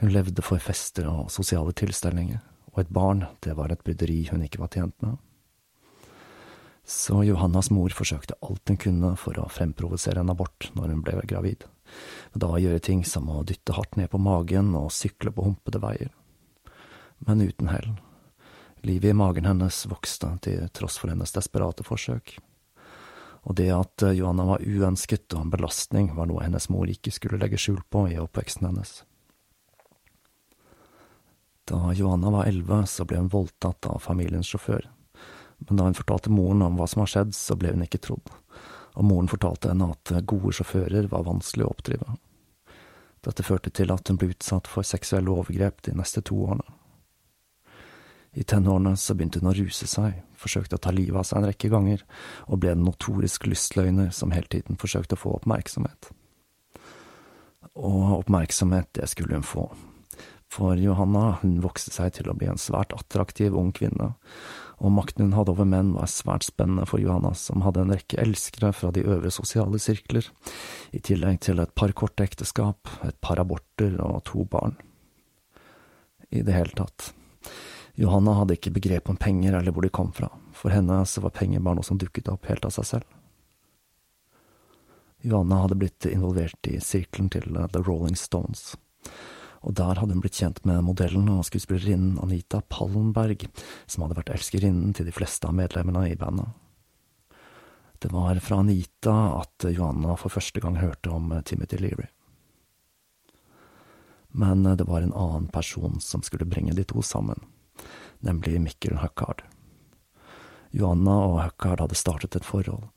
Hun 0.00 0.10
levde 0.10 0.42
for 0.42 0.62
fester 0.62 1.06
og 1.10 1.30
sosiale 1.30 1.72
tilstelninger, 1.76 2.40
og 2.74 2.80
et 2.82 2.90
barn, 2.90 3.26
det 3.46 3.54
var 3.58 3.70
et 3.70 3.84
bryderi 3.86 4.24
hun 4.30 4.42
ikke 4.42 4.62
var 4.64 4.72
tjent 4.74 4.96
med. 5.04 5.16
Så 6.84 7.22
Johannas 7.24 7.70
mor 7.72 7.94
forsøkte 7.96 8.36
alt 8.44 8.68
hun 8.68 8.76
kunne 8.76 9.14
for 9.16 9.38
å 9.40 9.46
fremprovosere 9.48 10.20
en 10.20 10.32
abort 10.34 10.68
når 10.76 10.92
hun 10.92 11.04
ble 11.06 11.22
gravid, 11.30 11.64
da 12.34 12.50
gjøre 12.60 12.82
ting 12.84 13.04
som 13.08 13.30
å 13.30 13.44
dytte 13.46 13.76
hardt 13.76 13.96
ned 13.96 14.10
på 14.12 14.20
magen 14.20 14.74
og 14.76 14.92
sykle 14.92 15.32
på 15.32 15.46
humpede 15.46 15.80
veier. 15.80 16.10
Men 17.24 17.40
uten 17.40 17.70
hell. 17.72 17.94
Livet 18.84 19.14
i 19.14 19.16
magen 19.16 19.46
hennes 19.48 19.78
vokste 19.88 20.34
til 20.44 20.66
tross 20.76 20.98
for 21.00 21.08
hennes 21.08 21.32
desperate 21.32 21.86
forsøk. 21.86 22.34
Og 23.48 23.56
det 23.56 23.70
at 23.72 24.04
Johanna 24.16 24.44
var 24.48 24.64
uønsket 24.64 25.32
og 25.36 25.46
en 25.46 25.52
belastning, 25.52 26.10
var 26.16 26.28
noe 26.28 26.44
hennes 26.44 26.68
mor 26.72 26.90
ikke 26.90 27.12
skulle 27.12 27.40
legge 27.40 27.60
skjul 27.60 27.80
på 27.92 28.06
i 28.12 28.20
oppveksten 28.20 28.68
hennes. 28.68 29.02
Da 31.74 31.92
Johanna 31.92 32.30
var 32.30 32.44
elleve, 32.44 32.86
så 32.86 33.04
ble 33.04 33.18
hun 33.18 33.28
voldtatt 33.28 33.86
av 33.90 33.98
familiens 33.98 34.46
sjåfør. 34.46 34.84
Men 35.58 35.78
da 35.78 35.86
hun 35.88 35.96
fortalte 35.98 36.30
moren 36.30 36.62
om 36.62 36.76
hva 36.78 36.86
som 36.86 37.00
har 37.02 37.10
skjedd, 37.10 37.32
så 37.34 37.56
ble 37.58 37.72
hun 37.74 37.82
ikke 37.82 37.98
trodd, 38.04 38.30
og 38.94 39.06
moren 39.08 39.30
fortalte 39.30 39.72
henne 39.72 39.88
at 39.90 40.12
gode 40.30 40.52
sjåfører 40.54 41.08
var 41.10 41.24
vanskelig 41.26 41.64
å 41.66 41.72
oppdrive. 41.72 42.14
Dette 43.26 43.42
førte 43.42 43.72
til 43.74 43.90
at 43.90 44.06
hun 44.06 44.20
ble 44.20 44.28
utsatt 44.34 44.70
for 44.70 44.86
seksuelle 44.86 45.32
overgrep 45.32 45.82
de 45.88 45.96
neste 45.98 46.22
to 46.22 46.38
årene. 46.44 46.76
I 48.38 48.44
tenårene 48.46 48.92
så 48.98 49.16
begynte 49.18 49.42
hun 49.42 49.50
å 49.50 49.54
ruse 49.58 49.88
seg, 49.90 50.20
forsøkte 50.38 50.78
å 50.78 50.82
ta 50.84 50.92
livet 50.94 51.18
av 51.18 51.26
seg 51.26 51.40
en 51.40 51.48
rekke 51.48 51.70
ganger, 51.72 52.04
og 52.46 52.60
ble 52.62 52.74
en 52.74 52.84
notorisk 52.86 53.48
lystløgner 53.50 54.14
som 54.14 54.34
hele 54.34 54.50
tiden 54.52 54.78
forsøkte 54.78 55.18
å 55.18 55.22
få 55.24 55.34
oppmerksomhet. 55.40 56.12
Og 57.74 58.20
oppmerksomhet, 58.20 58.92
det 58.98 59.10
skulle 59.10 59.40
hun 59.40 59.46
få, 59.46 59.66
for 60.54 60.78
Johanna 60.78 61.38
hun 61.42 61.58
vokste 61.64 61.90
seg 61.90 62.12
til 62.14 62.28
å 62.30 62.36
bli 62.38 62.46
en 62.50 62.60
svært 62.60 62.94
attraktiv 62.94 63.56
ung 63.58 63.72
kvinne, 63.74 64.12
og 64.78 64.92
makten 64.94 65.26
hun 65.26 65.34
hadde 65.34 65.54
over 65.54 65.66
menn 65.66 65.94
var 65.96 66.10
svært 66.10 66.46
spennende 66.46 66.86
for 66.86 67.02
Johanna, 67.02 67.32
som 67.38 67.64
hadde 67.64 67.82
en 67.82 67.94
rekke 67.94 68.20
elskere 68.22 68.70
fra 68.76 68.92
de 68.94 69.02
øvre 69.02 69.32
sosiale 69.34 69.80
sirkler, 69.82 70.28
i 70.94 71.02
tillegg 71.02 71.40
til 71.46 71.62
et 71.62 71.74
par 71.74 71.94
korte 71.96 72.26
ekteskap, 72.26 72.90
et 73.06 73.18
par 73.24 73.42
aborter 73.42 73.98
og 74.04 74.22
to 74.30 74.46
barn. 74.50 74.78
I 76.30 76.42
det 76.46 76.54
hele 76.54 76.74
tatt. 76.78 77.10
Johanna 77.98 78.34
hadde 78.40 78.56
ikke 78.58 78.74
begrep 78.74 79.10
om 79.10 79.18
penger 79.18 79.58
eller 79.58 79.74
hvor 79.74 79.86
de 79.86 79.92
kom 79.94 80.14
fra, 80.14 80.30
for 80.54 80.74
henne 80.74 81.02
så 81.06 81.22
var 81.22 81.34
penger 81.34 81.62
bare 81.62 81.78
noe 81.80 81.86
som 81.86 81.98
dukket 81.98 82.30
opp 82.30 82.46
helt 82.50 82.66
av 82.66 82.74
seg 82.78 82.90
selv. 82.90 83.20
Johanna 85.24 85.62
hadde 85.62 85.78
blitt 85.80 86.06
involvert 86.10 86.68
i 86.68 86.78
sirkelen 86.84 87.30
til 87.32 87.54
The 87.54 87.80
Rolling 87.86 88.18
Stones 88.18 88.74
og 89.64 89.72
der 89.78 89.96
hadde 89.96 90.12
hun 90.12 90.20
blitt 90.20 90.36
kjent 90.36 90.60
med 90.68 90.82
modellen 90.84 91.30
og 91.32 91.46
skuespillerinnen 91.48 92.18
Anita 92.22 92.60
Pallenberg, 92.68 93.46
som 93.86 94.04
hadde 94.04 94.18
vært 94.18 94.34
elskerinnen 94.36 94.92
til 94.96 95.08
de 95.08 95.14
fleste 95.14 95.48
av 95.48 95.56
medlemmene 95.56 96.04
i 96.10 96.18
bandet. 96.20 96.52
Det 98.04 98.10
var 98.12 98.36
fra 98.44 98.58
Anita 98.60 99.14
at 99.38 99.64
Johanna 99.72 100.18
for 100.20 100.34
første 100.34 100.60
gang 100.60 100.76
hørte 100.76 101.08
om 101.14 101.32
Timothy 101.48 101.78
Leary. 101.80 102.10
Men 104.36 104.66
det 104.76 104.84
var 104.84 105.00
en 105.00 105.14
annen 105.14 105.46
person 105.48 106.00
som 106.04 106.22
skulle 106.26 106.44
bringe 106.44 106.74
de 106.76 106.84
to 106.84 107.00
sammen, 107.02 107.40
nemlig 108.20 108.60
Mikkel 108.60 108.98
Huckard. 109.00 109.40
Johanna 110.74 111.14
og 111.30 111.38
Huckard 111.38 111.80
hadde 111.84 111.96
startet 111.96 112.36
et 112.36 112.44
forhold, 112.44 112.88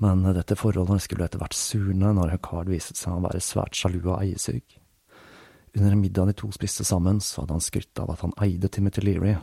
men 0.00 0.24
dette 0.34 0.56
forholdet 0.56 1.04
skulle 1.04 1.28
etter 1.28 1.42
hvert 1.42 1.54
surne 1.54 2.14
når 2.16 2.32
Huckard 2.34 2.72
viste 2.72 2.96
seg 2.96 3.12
å 3.12 3.26
være 3.28 3.44
svært 3.44 3.76
sjalu 3.76 4.00
og 4.00 4.22
eiesyk. 4.22 4.80
Under 5.76 5.92
en 5.92 6.00
middag 6.00 6.26
de 6.26 6.32
to 6.32 6.48
spiste 6.52 6.84
sammen, 6.84 7.20
så 7.20 7.42
hadde 7.42 7.52
han 7.52 7.60
skrytt 7.60 7.98
av 7.98 8.10
at 8.10 8.22
han 8.24 8.32
eide 8.40 8.68
Timothy 8.72 9.02
Leary 9.04 9.34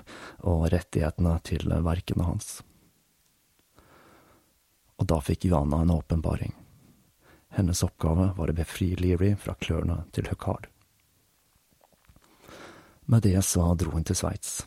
og 0.42 0.66
rettighetene 0.74 1.36
til 1.46 1.70
verkene 1.86 2.26
hans. 2.26 2.56
Og 4.98 5.06
da 5.12 5.20
fikk 5.22 5.46
Joanna 5.46 5.84
en 5.84 5.94
åpenbaring. 5.94 6.56
Hennes 7.54 7.84
oppgave 7.86 8.32
var 8.34 8.50
å 8.50 8.56
befri 8.58 8.96
Leary 8.98 9.36
fra 9.38 9.54
klørne 9.62 10.00
til 10.12 10.26
Huckard. 10.32 10.66
Med 13.06 13.22
det 13.28 13.38
så 13.46 13.68
dro 13.78 13.94
hun 13.94 14.08
til 14.08 14.18
Sveits. 14.18 14.64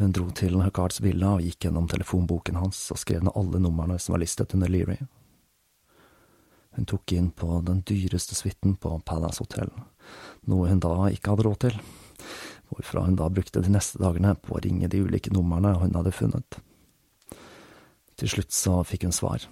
Hun 0.00 0.16
dro 0.16 0.30
til 0.32 0.56
Huckards 0.62 1.02
villa 1.04 1.34
og 1.36 1.44
gikk 1.44 1.66
gjennom 1.66 1.90
telefonboken 1.90 2.56
hans 2.62 2.80
og 2.94 3.02
skrev 3.02 3.28
ned 3.28 3.36
alle 3.36 3.60
numrene 3.60 4.00
som 4.00 4.16
var 4.16 4.24
listet 4.24 4.56
under 4.56 4.72
Leary. 4.72 4.96
Hun 6.78 6.88
tok 6.88 7.12
inn 7.12 7.28
på 7.34 7.60
den 7.66 7.82
dyreste 7.84 8.38
suiten 8.38 8.76
på 8.80 8.94
Palace 9.04 9.42
Hotel, 9.42 9.72
noe 10.48 10.68
hun 10.70 10.80
da 10.82 10.94
ikke 11.12 11.34
hadde 11.34 11.46
råd 11.46 11.60
til, 11.66 11.76
hvorfra 12.68 13.04
hun 13.06 13.18
da 13.18 13.28
brukte 13.32 13.62
de 13.64 13.72
neste 13.72 14.00
dagene 14.00 14.34
på 14.40 14.56
å 14.56 14.62
ringe 14.64 14.90
de 14.90 15.02
ulike 15.04 15.32
numrene 15.34 15.74
hun 15.80 15.96
hadde 15.96 16.14
funnet. 16.14 16.60
Til 18.18 18.32
slutt 18.32 18.54
så 18.54 18.80
fikk 18.86 19.06
hun 19.06 19.14
svar. 19.14 19.44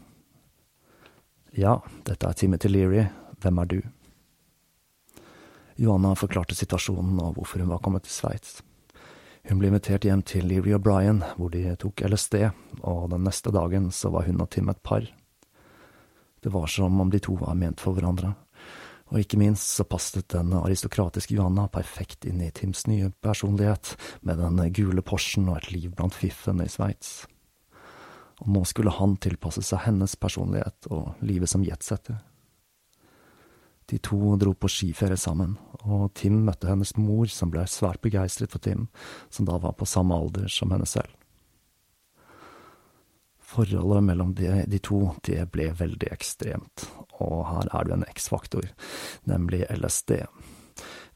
Ja, 1.57 1.79
dette 2.05 2.29
er 2.29 2.37
Timothy 2.37 2.69
Leary, 2.69 3.07
hvem 3.41 3.61
er 3.63 3.71
du? 3.71 3.79
Johanna 5.77 6.15
forklarte 6.17 6.57
situasjonen 6.57 7.21
og 7.21 7.37
hvorfor 7.37 7.63
hun 7.63 7.71
var 7.73 7.83
kommet 7.85 8.07
til 8.07 8.15
Sveits. 8.17 8.59
Hun 9.47 9.61
ble 9.61 9.71
invitert 9.71 10.05
hjem 10.05 10.25
til 10.27 10.49
Leary 10.51 10.73
og 10.75 10.83
Brian, 10.83 11.21
hvor 11.39 11.53
de 11.53 11.77
tok 11.79 12.03
LSD, 12.09 12.49
og 12.83 13.13
den 13.13 13.23
neste 13.29 13.53
dagen 13.55 13.93
så 13.95 14.11
var 14.11 14.27
hun 14.27 14.43
og 14.43 14.51
Tim 14.51 14.73
et 14.73 14.83
par. 14.83 15.07
Det 16.43 16.51
var 16.53 16.67
som 16.71 17.01
om 17.01 17.13
de 17.13 17.21
to 17.23 17.37
var 17.39 17.55
ment 17.59 17.81
for 17.83 17.95
hverandre, 17.95 18.33
og 19.13 19.21
ikke 19.23 19.39
minst 19.39 19.77
så 19.77 19.87
passet 19.87 20.29
den 20.35 20.53
aristokratiske 20.57 21.37
Johanna 21.37 21.69
perfekt 21.71 22.27
inn 22.27 22.41
i 22.43 22.51
Tims 22.55 22.87
nye 22.91 23.13
personlighet, 23.23 23.95
med 24.21 24.41
den 24.43 24.61
gule 24.75 25.03
Porschen 25.07 25.49
og 25.51 25.61
et 25.61 25.73
liv 25.75 25.93
blant 25.95 26.17
fiffene 26.17 26.67
i 26.67 26.73
Sveits. 26.73 27.27
Og 28.43 28.51
nå 28.53 28.65
skulle 28.69 28.93
han 28.93 29.15
tilpasse 29.23 29.63
seg 29.65 29.87
hennes 29.87 30.17
personlighet 30.21 30.91
og 30.93 31.15
livet 31.25 31.51
som 31.51 31.65
jetsetter. 31.65 32.19
De 33.87 34.01
to 34.03 34.35
dro 34.41 34.51
på 34.59 34.69
skiferie 34.69 35.17
sammen, 35.17 35.55
og 35.87 36.11
Tim 36.19 36.41
møtte 36.49 36.67
hennes 36.67 36.97
mor, 36.99 37.29
som 37.31 37.53
ble 37.53 37.63
svært 37.71 38.03
begeistret 38.03 38.51
for 38.51 38.59
Tim, 38.59 38.89
som 39.31 39.47
da 39.47 39.61
var 39.63 39.77
på 39.79 39.87
samme 39.87 40.19
alder 40.19 40.51
som 40.51 40.75
henne 40.75 40.89
selv. 40.91 41.13
Forholdet 43.47 44.03
mellom 44.03 44.35
de, 44.35 44.65
de, 44.67 44.79
to, 44.83 45.15
det 45.23 45.39
ble 45.55 45.69
veldig 45.79 46.09
ekstremt, 46.11 46.89
og 47.23 47.45
her 47.47 47.69
er 47.79 47.87
det 47.87 47.95
en 47.95 48.07
X-faktor, 48.11 48.67
nemlig 49.31 49.61
LSD. 49.71 50.17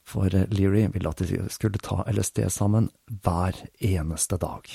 For 0.06 0.30
Leary 0.54 0.84
ville 0.94 1.10
at 1.10 1.22
de 1.26 1.40
skulle 1.50 1.82
ta 1.82 2.04
LSD 2.06 2.44
sammen 2.54 2.86
hver 3.24 3.58
eneste 3.82 4.38
dag. 4.38 4.70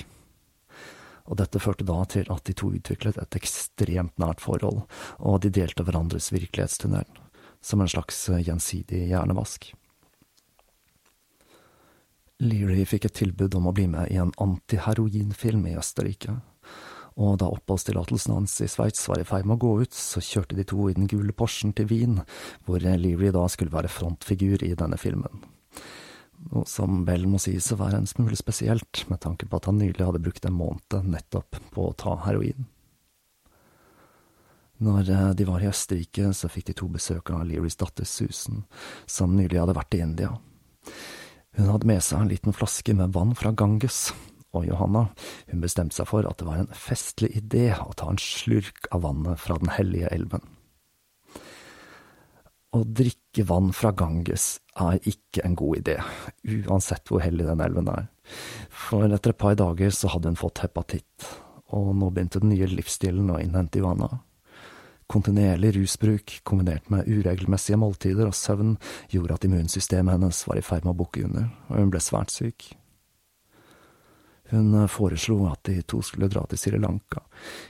Og 1.26 1.40
dette 1.40 1.62
førte 1.64 1.86
da 1.88 1.96
til 2.12 2.28
at 2.30 2.44
de 2.44 2.54
to 2.60 2.68
utviklet 2.76 3.16
et 3.22 3.38
ekstremt 3.40 4.14
nært 4.20 4.44
forhold, 4.44 4.84
og 5.16 5.40
de 5.40 5.50
delte 5.50 5.86
hverandres 5.86 6.28
virkelighetstunnel, 6.34 7.08
som 7.64 7.80
en 7.80 7.90
slags 7.90 8.20
gjensidig 8.36 9.06
hjernevask. 9.14 9.70
Leary 12.44 12.84
fikk 12.84 13.08
et 13.08 13.16
tilbud 13.16 13.56
om 13.56 13.70
å 13.70 13.74
bli 13.74 13.88
med 13.88 14.12
i 14.12 14.20
en 14.20 14.34
antiheroinfilm 14.44 15.64
i 15.72 15.78
Østerrike 15.80 16.36
og 17.16 17.38
da 17.40 17.48
oppholdstillatelsen 17.48 18.34
hans 18.34 18.58
i 18.60 18.68
Sveits 18.68 19.06
var 19.08 19.20
i 19.22 19.24
ferd 19.24 19.46
med 19.48 19.56
å 19.56 19.62
gå 19.64 19.72
ut, 19.86 19.96
så 19.96 20.20
kjørte 20.20 20.56
de 20.58 20.66
to 20.68 20.88
i 20.90 20.96
den 20.96 21.08
gule 21.08 21.32
Porschen 21.32 21.72
til 21.76 21.88
Wien, 21.88 22.18
hvor 22.68 22.84
Leary 22.84 23.30
da 23.32 23.46
skulle 23.48 23.72
være 23.72 23.92
frontfigur 23.92 24.64
i 24.66 24.74
denne 24.76 25.00
filmen. 25.00 25.44
noe 26.52 26.66
som 26.68 27.04
vel 27.08 27.24
må 27.26 27.40
sies 27.40 27.72
å 27.72 27.78
være 27.80 28.02
en 28.02 28.06
smule 28.06 28.36
spesielt, 28.36 29.06
med 29.08 29.22
tanke 29.24 29.48
på 29.48 29.56
at 29.56 29.64
han 29.66 29.80
nylig 29.80 30.04
hadde 30.04 30.20
brukt 30.22 30.44
en 30.44 30.58
måned 30.58 31.08
nettopp 31.08 31.56
på 31.72 31.88
å 31.88 31.96
ta 31.96 32.18
heroin. 32.26 32.68
Når 34.76 35.10
eh, 35.10 35.30
de 35.32 35.46
var 35.48 35.64
i 35.64 35.70
Østerrike, 35.70 36.34
så 36.36 36.50
fikk 36.52 36.68
de 36.68 36.76
to 36.76 36.90
besøk 36.92 37.32
av 37.32 37.46
Learys 37.48 37.78
datter 37.80 38.04
Susan, 38.04 38.66
som 39.08 39.32
nylig 39.36 39.62
hadde 39.62 39.76
vært 39.78 39.96
i 39.96 40.02
India. 40.04 40.34
Hun 41.56 41.72
hadde 41.72 41.88
med 41.88 42.04
seg 42.04 42.20
en 42.20 42.28
liten 42.28 42.52
flaske 42.52 42.92
med 42.94 43.16
vann 43.16 43.32
fra 43.34 43.54
Ganges, 43.56 44.10
og 44.56 44.68
Johanna, 44.68 45.06
hun 45.50 45.62
bestemte 45.64 45.96
seg 45.98 46.08
for 46.10 46.26
at 46.28 46.40
det 46.40 46.48
var 46.48 46.62
en 46.62 46.74
festlig 46.76 47.32
idé 47.38 47.70
å 47.76 47.92
ta 47.96 48.10
en 48.12 48.20
slurk 48.20 48.88
av 48.94 49.04
vannet 49.06 49.40
fra 49.42 49.58
den 49.62 49.72
hellige 49.76 50.10
elven. 50.14 50.44
Å 52.76 52.82
drikke 52.84 53.46
vann 53.48 53.70
fra 53.72 53.92
Ganges 53.96 54.58
er 54.82 54.98
ikke 55.08 55.44
en 55.46 55.56
god 55.56 55.80
idé, 55.80 55.96
uansett 56.66 57.08
hvor 57.08 57.22
hellig 57.24 57.46
den 57.48 57.62
elven 57.64 57.88
er, 57.88 58.08
for 58.68 59.06
etter 59.06 59.32
et 59.32 59.40
par 59.40 59.56
dager 59.56 59.94
så 59.94 60.10
hadde 60.12 60.32
hun 60.32 60.40
fått 60.40 60.64
hepatitt, 60.64 61.28
og 61.72 61.94
nå 61.96 62.10
begynte 62.10 62.42
den 62.42 62.52
nye 62.52 62.68
livsstilen 62.68 63.32
å 63.32 63.40
innhente 63.40 63.80
Johanna. 63.80 64.10
Kontinuerlig 65.06 65.76
rusbruk 65.76 66.40
kombinert 66.42 66.90
med 66.90 67.06
uregelmessige 67.06 67.78
måltider 67.78 68.26
og 68.26 68.34
søvn 68.34 68.74
gjorde 69.12 69.38
at 69.38 69.46
immunsystemet 69.46 70.16
hennes 70.16 70.42
var 70.48 70.58
i 70.58 70.64
ferd 70.66 70.84
med 70.84 70.96
å 70.96 71.00
bukke 71.04 71.22
under, 71.28 71.46
og 71.70 71.78
hun 71.78 71.94
ble 71.94 72.02
svært 72.02 72.34
syk. 72.34 72.72
Hun 74.50 74.88
foreslo 74.88 75.40
at 75.50 75.64
de 75.66 75.80
to 75.82 76.02
skulle 76.06 76.28
dra 76.30 76.44
til 76.46 76.58
Sri 76.60 76.78
Lanka, 76.78 77.22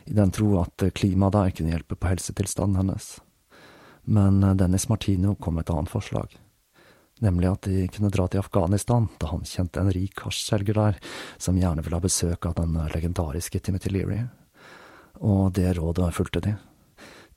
i 0.04 0.12
den 0.16 0.30
tro 0.34 0.58
at 0.60 0.84
klimaet 0.92 1.32
der 1.32 1.54
kunne 1.56 1.72
hjelpe 1.72 1.96
på 1.96 2.10
helsetilstanden 2.10 2.76
hennes. 2.82 3.14
Men 4.04 4.44
Dennis 4.58 4.88
Martino 4.88 5.34
kom 5.34 5.56
med 5.56 5.64
et 5.64 5.72
annet 5.72 5.90
forslag, 5.90 6.36
nemlig 7.24 7.48
at 7.50 7.66
de 7.66 7.88
kunne 7.88 8.12
dra 8.12 8.28
til 8.28 8.44
Afghanistan, 8.44 9.08
da 9.18 9.32
han 9.32 9.48
kjente 9.48 9.80
en 9.80 9.90
rik 9.90 10.20
hasjselger 10.26 10.76
der, 10.76 11.00
som 11.38 11.56
gjerne 11.58 11.82
ville 11.82 11.96
ha 11.96 12.04
besøk 12.04 12.46
av 12.46 12.58
den 12.60 12.76
legendariske 12.92 13.58
Timothy 13.58 13.96
Leary. 13.96 14.20
Og 15.24 15.54
det 15.56 15.78
rådet 15.78 16.12
fulgte 16.14 16.44
de. 16.44 16.54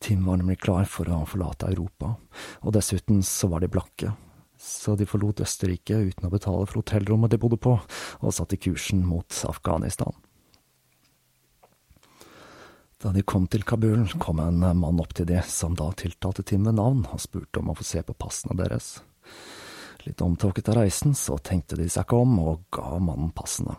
Tim 0.04 0.25
var 0.28 0.38
nemlig 0.39 0.60
klar 0.63 0.86
for 0.88 1.08
å 1.12 1.25
forlate 1.28 1.71
Europa, 1.71 2.17
og 2.60 2.75
dessuten 2.75 3.23
så 3.23 3.47
var 3.52 3.63
de 3.63 3.71
blakke, 3.71 4.13
så 4.60 4.95
de 5.00 5.08
forlot 5.08 5.39
Østerrike 5.45 5.95
uten 6.10 6.28
å 6.28 6.34
betale 6.34 6.65
for 6.67 6.82
hotellrommet 6.82 7.32
de 7.32 7.39
bodde 7.39 7.60
på, 7.63 7.78
og 8.19 8.36
satte 8.36 8.60
kursen 8.60 9.06
mot 9.08 9.43
Afghanistan. 9.48 10.12
Da 13.00 13.13
de 13.15 13.24
kom 13.24 13.45
til 13.48 13.63
Kabul, 13.63 14.04
kom 14.19 14.41
en 14.43 14.60
mann 14.60 15.00
opp 15.00 15.13
til 15.15 15.30
de, 15.30 15.39
som 15.48 15.78
da 15.80 15.88
tiltalte 15.95 16.43
Tim 16.43 16.67
ved 16.67 16.76
navn, 16.76 17.06
og 17.08 17.24
spurte 17.24 17.62
om 17.62 17.72
å 17.72 17.78
få 17.80 17.88
se 17.88 18.04
på 18.04 18.17
passene 18.19 18.58
deres. 18.60 18.98
Litt 20.04 20.19
omtåket 20.24 20.67
av 20.72 20.82
reisen, 20.82 21.15
så 21.15 21.38
tenkte 21.39 21.80
de 21.80 21.88
seg 21.88 22.04
ikke 22.04 22.19
om, 22.19 22.36
og 22.43 22.65
ga 22.76 23.00
mannen 23.00 23.32
passene. 23.36 23.78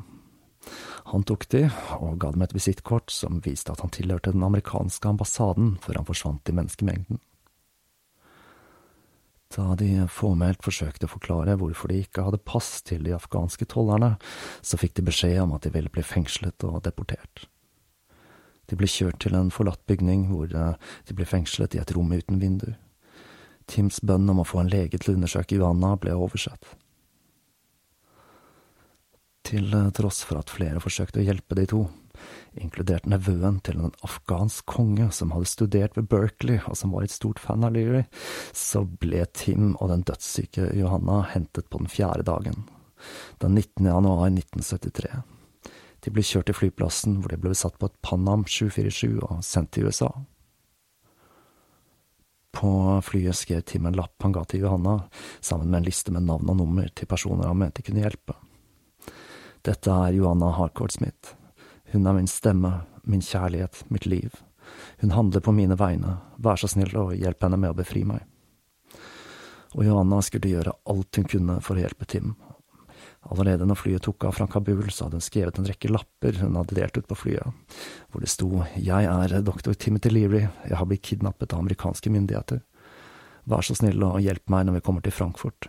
Han 1.13 1.25
tok 1.29 1.45
de, 1.53 1.67
og 2.01 2.17
ga 2.23 2.31
dem 2.33 2.47
et 2.47 2.57
visittkort 2.57 3.13
som 3.13 3.43
viste 3.45 3.73
at 3.73 3.85
han 3.85 3.93
tilhørte 3.93 4.33
den 4.33 4.47
amerikanske 4.47 5.13
ambassaden, 5.13 5.75
før 5.85 6.01
han 6.01 6.09
forsvant 6.09 6.49
i 6.49 6.57
menneskemengden. 6.57 7.21
Da 9.51 9.73
de 9.75 10.05
formelt 10.07 10.63
forsøkte 10.63 11.09
å 11.09 11.11
forklare 11.11 11.57
hvorfor 11.59 11.91
de 11.91 12.05
ikke 12.05 12.23
hadde 12.23 12.39
pass 12.47 12.85
til 12.87 13.03
de 13.03 13.17
afghanske 13.17 13.67
tollerne, 13.73 14.13
så 14.63 14.79
fikk 14.79 14.95
de 14.99 15.07
beskjed 15.09 15.41
om 15.43 15.57
at 15.57 15.67
de 15.67 15.73
ville 15.75 15.91
bli 15.91 16.05
fengslet 16.07 16.67
og 16.69 16.85
deportert. 16.87 17.49
De 18.71 18.79
ble 18.79 18.87
kjørt 18.87 19.19
til 19.25 19.35
en 19.35 19.51
forlatt 19.51 19.83
bygning 19.91 20.29
hvor 20.31 20.47
de 20.47 21.17
ble 21.19 21.27
fengslet 21.27 21.75
i 21.75 21.81
et 21.83 21.91
rom 21.97 22.13
uten 22.15 22.39
vindu. 22.39 22.69
Tims 23.67 23.99
bønn 24.07 24.31
om 24.31 24.43
å 24.43 24.47
få 24.47 24.63
en 24.63 24.71
lege 24.71 24.99
til 24.99 25.13
å 25.13 25.17
undersøke 25.19 25.59
Johanna 25.59 25.97
ble 25.99 26.15
oversett. 26.15 26.77
Til 29.51 29.75
tross 29.97 30.23
for 30.27 30.39
at 30.39 30.53
flere 30.53 30.83
forsøkte 30.83 31.19
å 31.19 31.27
hjelpe 31.27 31.59
de 31.59 31.67
to, 31.71 31.83
inkludert 32.59 33.07
nevøen 33.11 33.61
til 33.65 33.79
en 33.79 33.95
afghansk 34.07 34.67
konge 34.71 35.11
som 35.15 35.35
hadde 35.35 35.51
studert 35.51 35.97
ved 35.99 36.09
Berkeley 36.11 36.61
og 36.67 36.79
som 36.79 36.95
var 36.95 37.07
et 37.07 37.15
stort 37.15 37.41
fan 37.43 37.67
av 37.67 37.75
Leary, 37.77 38.05
så 38.57 38.85
ble 38.85 39.25
Tim 39.37 39.75
og 39.77 39.93
den 39.93 40.05
dødssyke 40.09 40.71
Johanna 40.79 41.23
hentet 41.33 41.71
på 41.71 41.83
den 41.83 41.91
fjerde 41.91 42.27
dagen, 42.29 42.65
den 43.43 43.55
19. 43.55 43.87
januar 43.87 44.27
1973. 44.29 45.23
De 46.01 46.13
ble 46.13 46.25
kjørt 46.25 46.49
til 46.49 46.57
flyplassen, 46.57 47.21
hvor 47.21 47.33
de 47.33 47.41
ble 47.41 47.53
satt 47.57 47.77
på 47.81 47.91
et 47.91 47.99
Panam 48.05 48.47
747 48.49 49.21
og 49.21 49.43
sendt 49.45 49.75
til 49.77 49.91
USA. 49.91 50.09
På 52.57 52.71
flyet 53.05 53.37
skrev 53.39 53.63
Tim 53.69 53.87
en 53.87 53.99
lapp 53.99 54.25
han 54.25 54.33
ga 54.35 54.43
til 54.49 54.65
Johanna, 54.65 54.97
sammen 55.41 55.71
med 55.71 55.83
en 55.83 55.91
liste 55.91 56.13
med 56.15 56.27
navn 56.27 56.51
og 56.51 56.59
nummer 56.59 56.89
til 56.97 57.09
personer 57.11 57.51
han 57.51 57.61
mente 57.61 57.85
kunne 57.87 58.03
hjelpe. 58.03 58.35
Dette 59.67 59.93
er 59.93 60.17
Johanna 60.17 60.51
Harcourt 60.57 60.97
Smith. 60.97 61.37
Hun 61.93 62.07
er 62.07 62.15
min 62.15 62.31
stemme, 62.31 62.73
min 63.03 63.23
kjærlighet, 63.25 63.85
mitt 63.89 64.07
liv. 64.07 64.35
Hun 65.01 65.11
handler 65.11 65.41
på 65.41 65.53
mine 65.53 65.75
vegne, 65.79 66.19
vær 66.39 66.61
så 66.61 66.69
snill 66.71 66.93
og 66.99 67.17
hjelp 67.19 67.43
henne 67.43 67.59
med 67.59 67.73
å 67.73 67.79
befri 67.81 68.05
meg. 68.07 68.23
Og 69.75 69.85
Johanna 69.87 70.21
skulle 70.23 70.53
gjøre 70.53 70.77
alt 70.91 71.19
hun 71.19 71.27
kunne 71.31 71.59
for 71.65 71.79
å 71.79 71.85
hjelpe 71.85 72.07
Tim. 72.11 72.35
Allerede 73.31 73.67
når 73.69 73.77
flyet 73.77 74.05
tok 74.07 74.25
av 74.25 74.39
fra 74.39 74.47
Kabul, 74.51 74.87
så 74.91 75.07
hadde 75.07 75.19
hun 75.19 75.25
skrevet 75.25 75.59
en 75.61 75.69
rekke 75.69 75.91
lapper 75.91 76.39
hun 76.41 76.57
hadde 76.57 76.79
delt 76.79 76.97
ut 76.97 77.11
på 77.11 77.19
flyet, 77.25 77.77
hvor 78.11 78.25
det 78.25 78.31
sto 78.33 78.65
Jeg 78.77 79.11
er 79.11 79.37
doktor 79.45 79.75
Timothy 79.75 80.15
Leary, 80.15 80.47
jeg 80.69 80.79
har 80.79 80.89
blitt 80.89 81.05
kidnappet 81.05 81.53
av 81.53 81.61
amerikanske 81.61 82.11
myndigheter. 82.11 82.63
Vær 83.51 83.67
så 83.67 83.77
snill 83.77 84.03
og 84.07 84.23
hjelp 84.25 84.49
meg 84.53 84.67
når 84.67 84.79
vi 84.79 84.87
kommer 84.87 85.05
til 85.05 85.15
Frankfurt. 85.15 85.69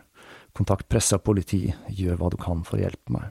Kontakt 0.55 0.89
presse 0.91 1.17
og 1.17 1.25
politi, 1.27 1.65
gjør 1.89 2.19
hva 2.19 2.31
du 2.31 2.39
kan 2.39 2.63
for 2.67 2.79
å 2.79 2.85
hjelpe 2.85 3.15
meg. 3.15 3.29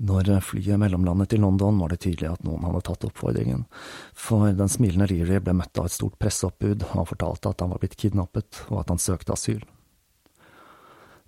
Når 0.00 0.30
flyet 0.40 0.80
mellomlandet 0.80 1.34
til 1.34 1.42
London, 1.44 1.76
var 1.82 1.92
det 1.92 2.00
tydelig 2.00 2.30
at 2.30 2.44
noen 2.46 2.62
hadde 2.64 2.80
tatt 2.86 3.04
oppfordringen, 3.04 3.66
for 4.16 4.48
den 4.56 4.70
smilende 4.72 5.10
Leary 5.10 5.42
ble 5.44 5.52
møtt 5.58 5.76
av 5.76 5.90
et 5.90 5.96
stort 5.96 6.16
presseoppbud, 6.22 6.86
og 6.94 7.10
fortalte 7.10 7.52
at 7.52 7.60
han 7.60 7.74
var 7.74 7.82
blitt 7.82 7.98
kidnappet, 8.00 8.62
og 8.70 8.80
at 8.80 8.94
han 8.94 9.02
søkte 9.02 9.36
asyl. 9.36 9.60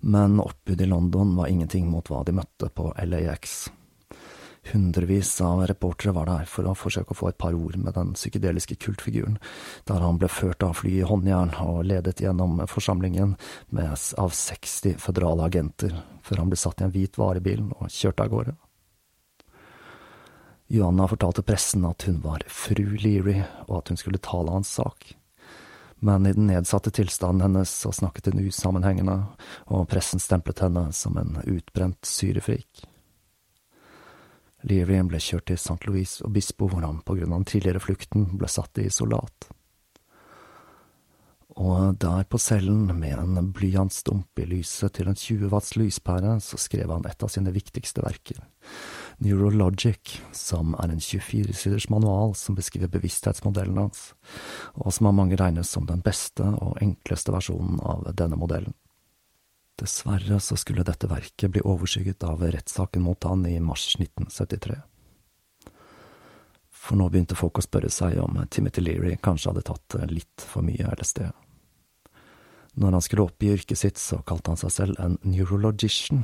Men 0.01 0.41
oppbudet 0.41 0.87
i 0.87 0.89
London 0.89 1.35
var 1.37 1.53
ingenting 1.53 1.85
mot 1.91 2.09
hva 2.09 2.25
de 2.25 2.33
møtte 2.35 2.71
på 2.73 2.89
LAX. 3.05 3.69
Hundrevis 4.71 5.41
av 5.43 5.65
reportere 5.67 6.13
var 6.15 6.29
der 6.29 6.45
for 6.47 6.67
å 6.69 6.75
forsøke 6.77 7.11
å 7.11 7.17
få 7.19 7.29
et 7.29 7.37
par 7.41 7.55
ord 7.57 7.75
med 7.75 7.97
den 7.97 8.13
psykedeliske 8.15 8.77
kultfiguren, 8.79 9.35
der 9.89 9.99
han 9.99 10.19
ble 10.21 10.29
ført 10.31 10.63
av 10.63 10.77
fly 10.79 10.93
i 11.01 11.07
håndjern 11.07 11.51
og 11.65 11.81
ledet 11.89 12.23
gjennom 12.23 12.61
forsamlingen 12.71 13.35
med, 13.75 13.91
av 14.17 14.31
60 14.31 14.95
føderale 15.03 15.49
agenter, 15.49 15.97
før 16.23 16.45
han 16.45 16.53
ble 16.53 16.59
satt 16.61 16.79
i 16.79 16.87
en 16.87 16.93
hvit 16.95 17.19
varebil 17.19 17.65
og 17.75 17.91
kjørt 17.91 18.23
av 18.23 18.31
gårde. 18.31 18.55
Johanna 20.73 21.09
fortalte 21.11 21.43
pressen 21.45 21.83
at 21.85 22.07
hun 22.07 22.23
var 22.23 22.47
fru 22.47 22.95
Leary, 22.95 23.43
og 23.67 23.81
at 23.81 23.91
hun 23.91 23.99
skulle 23.99 24.23
tale 24.23 24.55
hans 24.55 24.71
sak. 24.79 25.11
Men 25.99 26.25
i 26.25 26.33
den 26.33 26.47
nedsatte 26.47 26.91
tilstanden 26.91 27.43
hennes 27.45 27.75
så 27.83 27.91
snakket 27.91 28.31
hun 28.31 28.47
usammenhengende, 28.47 29.19
og 29.67 29.85
pressen 29.91 30.23
stemplet 30.23 30.63
henne 30.63 30.87
som 30.95 31.19
en 31.19 31.37
utbrent 31.43 32.07
syrefrik. 32.07 32.87
Leary 34.69 35.01
ble 35.07 35.19
kjørt 35.19 35.49
til 35.49 35.59
St. 35.59 35.81
Louis 35.87 36.19
og 36.23 36.31
Bispo, 36.35 36.69
hvor 36.71 36.85
han 36.85 37.01
på 37.05 37.17
grunn 37.17 37.33
av 37.33 37.43
den 37.43 37.51
tidligere 37.51 37.83
flukten 37.83 38.29
ble 38.39 38.49
satt 38.51 38.79
i 38.79 38.87
isolat 38.87 39.51
og 41.59 41.99
der 42.01 42.25
på 42.25 42.39
cellen, 42.41 42.87
med 42.97 43.19
en 43.19 43.51
blyantstump 43.53 44.39
i 44.41 44.45
lyset 44.49 44.95
til 44.97 45.09
en 45.09 45.17
20 45.17 45.51
watts 45.51 45.75
lyspære, 45.77 46.39
så 46.41 46.57
skrev 46.57 46.89
han 46.89 47.05
et 47.05 47.23
av 47.23 47.29
sine 47.29 47.53
viktigste 47.53 48.01
verker, 48.05 48.41
Neurologic, 49.21 50.17
som 50.33 50.73
er 50.81 50.89
en 50.89 51.03
24-siders 51.03 51.89
manual 51.93 52.33
som 52.35 52.57
beskriver 52.57 52.89
bevissthetsmodellen 52.95 53.77
hans, 53.77 54.13
og 54.73 54.93
som 54.95 55.11
av 55.11 55.17
mange 55.19 55.37
regnes 55.37 55.69
som 55.69 55.85
den 55.85 56.01
beste 56.01 56.43
og 56.43 56.81
enkleste 56.81 57.35
versjonen 57.35 57.77
av 57.85 58.09
denne 58.17 58.39
modellen. 58.39 58.73
Dessverre 59.79 60.39
så 60.39 60.55
skulle 60.59 60.85
dette 60.85 61.09
verket 61.09 61.51
bli 61.51 61.61
overskygget 61.65 62.23
av 62.23 62.43
rettssaken 62.45 63.01
mot 63.01 63.23
han 63.23 63.45
i 63.49 63.59
mars 63.59 63.95
1973. 63.99 64.75
For 66.83 66.99
nå 66.99 67.07
begynte 67.09 67.37
folk 67.39 67.57
å 67.57 67.63
spørre 67.63 67.89
seg 67.93 68.19
om 68.21 68.37
Timothy 68.51 68.83
Leary 68.83 69.15
kanskje 69.23 69.53
hadde 69.53 69.65
tatt 69.69 69.97
litt 70.11 70.45
for 70.45 70.65
mye 70.67 70.93
LSD. 70.97 71.25
Når 72.73 72.95
han 72.97 73.03
skulle 73.05 73.25
oppgi 73.27 73.51
yrket 73.53 73.79
sitt, 73.79 74.01
så 74.01 74.19
kalte 74.25 74.51
han 74.51 74.59
seg 74.59 74.73
selv 74.73 74.99
en 75.01 75.19
neurologician. 75.21 76.23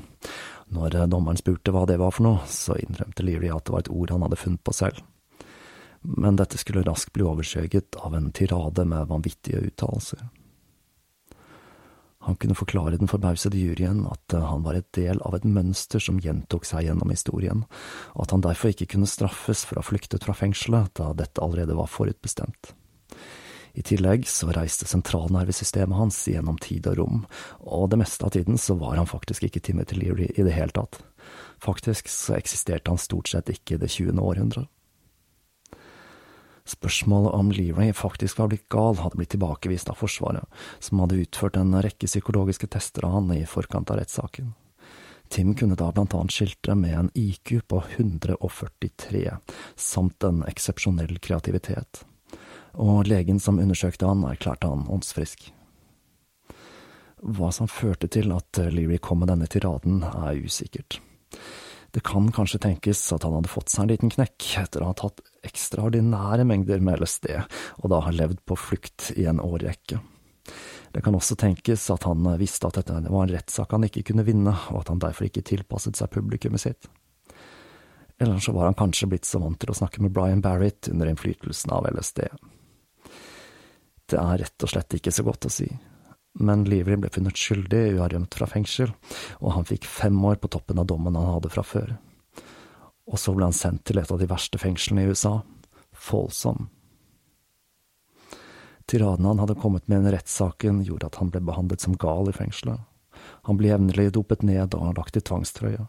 Når 0.73 0.97
dommeren 1.12 1.38
spurte 1.38 1.73
hva 1.73 1.85
det 1.89 1.99
var 2.01 2.13
for 2.15 2.25
noe, 2.25 2.41
så 2.50 2.77
innrømte 2.81 3.25
Leary 3.25 3.52
at 3.54 3.67
det 3.67 3.75
var 3.75 3.85
et 3.85 3.93
ord 3.93 4.13
han 4.13 4.25
hadde 4.25 4.41
funnet 4.41 4.63
på 4.65 4.73
selv. 4.75 5.04
Men 6.02 6.39
dette 6.39 6.58
skulle 6.58 6.83
raskt 6.87 7.13
bli 7.13 7.25
overskjøget 7.27 8.00
av 8.02 8.17
en 8.17 8.31
tirade 8.35 8.85
med 8.87 9.10
vanvittige 9.12 9.62
uttalelser. 9.69 10.25
Han 12.30 12.38
kunne 12.38 12.54
forklare 12.54 13.00
den 13.02 13.10
forbausede 13.10 13.58
juryen 13.58 14.04
at 14.06 14.36
han 14.38 14.62
var 14.62 14.77
et 14.77 14.92
del 14.94 15.17
av 15.25 15.34
et 15.34 15.48
mønster 15.50 16.04
som 16.04 16.19
gjentok 16.21 16.67
seg 16.67 16.86
gjennom 16.86 17.10
historien, 17.10 17.63
og 18.13 18.27
at 18.27 18.36
han 18.36 18.44
derfor 18.46 18.69
ikke 18.69 18.92
kunne 18.94 19.10
straffes 19.10 19.63
for 19.65 19.80
å 19.80 19.82
ha 19.82 19.88
flyktet 19.88 20.27
fra 20.27 20.36
fengselet, 20.38 20.92
da 21.00 21.10
dette 21.17 21.42
allerede 21.42 21.77
var 21.80 21.90
forutbestemt. 21.90 22.75
I 23.73 23.82
tillegg 23.86 24.27
så 24.30 24.52
reiste 24.54 24.86
sentralnervesystemet 24.90 25.98
hans 25.98 26.21
gjennom 26.30 26.62
tid 26.62 26.86
og 26.92 27.00
rom, 27.02 27.19
og 27.65 27.90
det 27.90 28.02
meste 28.04 28.27
av 28.27 28.36
tiden 28.38 28.62
så 28.62 28.77
var 28.77 29.00
han 29.02 29.10
faktisk 29.10 29.50
ikke 29.50 29.65
Timothy 29.65 29.98
Leary 29.98 30.30
i 30.36 30.46
det 30.46 30.54
hele 30.54 30.75
tatt. 30.75 31.02
Faktisk 31.65 32.13
så 32.13 32.38
eksisterte 32.38 32.94
han 32.94 33.02
stort 33.02 33.34
sett 33.34 33.50
ikke 33.50 33.80
i 33.80 33.82
det 33.82 33.90
20. 33.90 34.21
århundret. 34.21 34.69
Spørsmålet 36.70 37.34
om 37.34 37.52
Leary 37.56 37.90
faktisk 37.98 38.38
var 38.40 38.52
blitt 38.52 38.67
gal, 38.70 39.00
hadde 39.02 39.17
blitt 39.17 39.34
tilbakevist 39.34 39.90
av 39.90 39.98
Forsvaret, 39.98 40.46
som 40.80 41.02
hadde 41.02 41.22
utført 41.24 41.58
en 41.58 41.74
rekke 41.82 42.10
psykologiske 42.10 42.70
tester 42.76 43.08
av 43.08 43.17
han 43.17 43.32
i 43.34 43.42
forkant 43.50 43.90
av 43.90 43.98
rettssaken. 44.02 44.54
Tim 45.30 45.56
kunne 45.58 45.78
da 45.78 45.92
blant 45.94 46.13
annet 46.17 46.34
skilte 46.34 46.76
med 46.78 46.94
en 46.98 47.10
IQ 47.17 47.60
på 47.70 47.82
143, 47.98 49.26
samt 49.78 50.26
en 50.26 50.46
eksepsjonell 50.50 51.17
kreativitet 51.22 52.04
og 52.80 53.08
legen 53.10 53.40
som 53.42 53.60
undersøkte 53.60 54.08
han, 54.08 54.26
erklærte 54.28 54.70
han 54.70 54.88
åndsfrisk. 54.92 55.50
Hva 57.20 57.50
som 57.52 57.67
førte 57.67 58.08
til 58.12 58.32
at 58.32 58.62
Leary 58.72 59.00
kom 59.04 59.20
med 59.24 59.32
denne 59.32 59.50
tiraden, 59.52 60.04
er 60.08 60.40
usikkert. 60.40 61.02
Det 61.92 62.04
kan 62.06 62.30
kanskje 62.32 62.62
tenkes 62.63 63.02
at 63.15 63.26
han 63.26 63.36
hadde 63.36 63.52
fått 63.52 63.74
seg 63.74 63.84
en 63.84 63.92
liten 63.92 64.13
knekk 64.13 64.46
etter 64.62 64.84
å 64.84 64.92
ha 64.92 64.98
tatt 64.98 65.24
ekstraordinære 65.48 66.46
mengder 66.48 66.81
med 66.83 67.02
LSD, 67.02 67.31
og 67.83 67.92
da 67.94 68.02
har 68.06 68.15
levd 68.15 68.42
på 68.48 68.58
flukt 68.60 69.12
i 69.15 69.27
en 69.29 69.42
årrekke. 69.44 70.00
Det 70.92 71.04
kan 71.06 71.15
også 71.15 71.37
tenkes 71.37 71.85
at 71.94 72.08
han 72.10 72.25
visste 72.42 72.67
at 72.67 72.79
dette 72.79 73.02
var 73.06 73.25
en 73.27 73.33
rettssak 73.33 73.75
han 73.75 73.85
ikke 73.85 74.08
kunne 74.10 74.25
vinne, 74.25 74.56
og 74.73 74.81
at 74.81 74.94
han 74.94 75.02
derfor 75.02 75.27
ikke 75.27 75.46
tilpasset 75.46 76.00
seg 76.00 76.12
publikummet 76.15 76.63
sitt. 76.63 76.90
Eller 78.19 78.42
så 78.44 78.52
var 78.52 78.67
han 78.67 78.77
kanskje 78.79 79.08
blitt 79.08 79.27
så 79.27 79.40
vant 79.40 79.60
til 79.62 79.71
å 79.71 79.77
snakke 79.77 80.02
med 80.04 80.12
Brian 80.15 80.42
Barrett 80.44 80.90
under 80.92 81.08
innflytelsen 81.08 81.71
av 81.71 81.87
LSD. 81.94 82.25
Det 84.10 84.17
er 84.17 84.42
rett 84.42 84.65
og 84.65 84.73
slett 84.73 84.98
ikke 84.98 85.13
så 85.13 85.23
godt 85.23 85.48
å 85.48 85.54
si. 85.54 85.69
Men 86.40 86.65
Leary 86.67 86.98
ble 87.00 87.12
funnet 87.13 87.37
skyldig 87.37 88.00
har 88.00 88.12
rømt 88.13 88.35
fra 88.35 88.48
fengsel, 88.50 88.92
og 89.40 89.56
han 89.56 89.67
fikk 89.69 89.87
fem 89.87 90.17
år 90.25 90.42
på 90.42 90.52
toppen 90.52 90.81
av 90.81 90.90
dommen 90.90 91.17
han 91.17 91.35
hadde 91.35 91.52
fra 91.54 91.63
før. 91.65 91.96
Og 93.10 93.19
så 93.19 93.33
ble 93.33 93.49
han 93.49 93.55
sendt 93.55 93.87
til 93.89 93.99
et 94.01 94.12
av 94.12 94.19
de 94.21 94.27
verste 94.29 94.60
fengslene 94.62 95.05
i 95.05 95.10
USA, 95.13 95.39
Folsom. 95.99 96.69
Tiraden 98.89 99.25
han 99.25 99.41
hadde 99.41 99.57
kommet 99.60 99.87
med 99.87 100.01
under 100.01 100.15
rettssaken, 100.15 100.83
gjorde 100.85 101.10
at 101.10 101.19
han 101.21 101.29
ble 101.33 101.41
behandlet 101.45 101.83
som 101.83 101.97
gal 101.99 102.29
i 102.31 102.33
fengselet. 102.33 102.79
Han 103.45 103.60
ble 103.60 103.69
jevnlig 103.69 104.07
dopet 104.15 104.45
ned 104.47 104.73
og 104.77 104.95
lagt 104.97 105.19
i 105.19 105.21
tvangstrøye. 105.21 105.85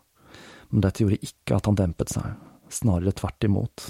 Men 0.71 0.85
dette 0.85 1.05
gjorde 1.05 1.21
ikke 1.25 1.57
at 1.57 1.71
han 1.71 1.79
dempet 1.79 2.13
seg, 2.13 2.35
snarere 2.73 3.15
tvert 3.17 3.47
imot. 3.47 3.87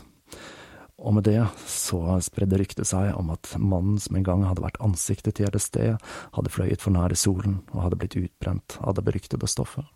Og 1.00 1.16
med 1.16 1.24
det 1.26 1.40
så 1.66 2.18
spredde 2.22 2.60
ryktet 2.60 2.88
seg 2.88 3.14
om 3.16 3.32
at 3.32 3.54
mannen 3.56 3.98
som 4.00 4.18
en 4.18 4.26
gang 4.26 4.44
hadde 4.44 4.64
vært 4.64 4.80
ansiktet 4.84 5.38
til 5.38 5.48
LSD, 5.48 5.96
hadde 6.36 6.52
fløyet 6.52 6.84
for 6.84 6.94
nære 6.94 7.18
solen 7.18 7.62
og 7.72 7.86
hadde 7.86 8.00
blitt 8.02 8.18
utbrent 8.20 8.78
av 8.84 8.98
det 8.98 9.06
beryktede 9.08 9.48
stoffet. 9.48 9.88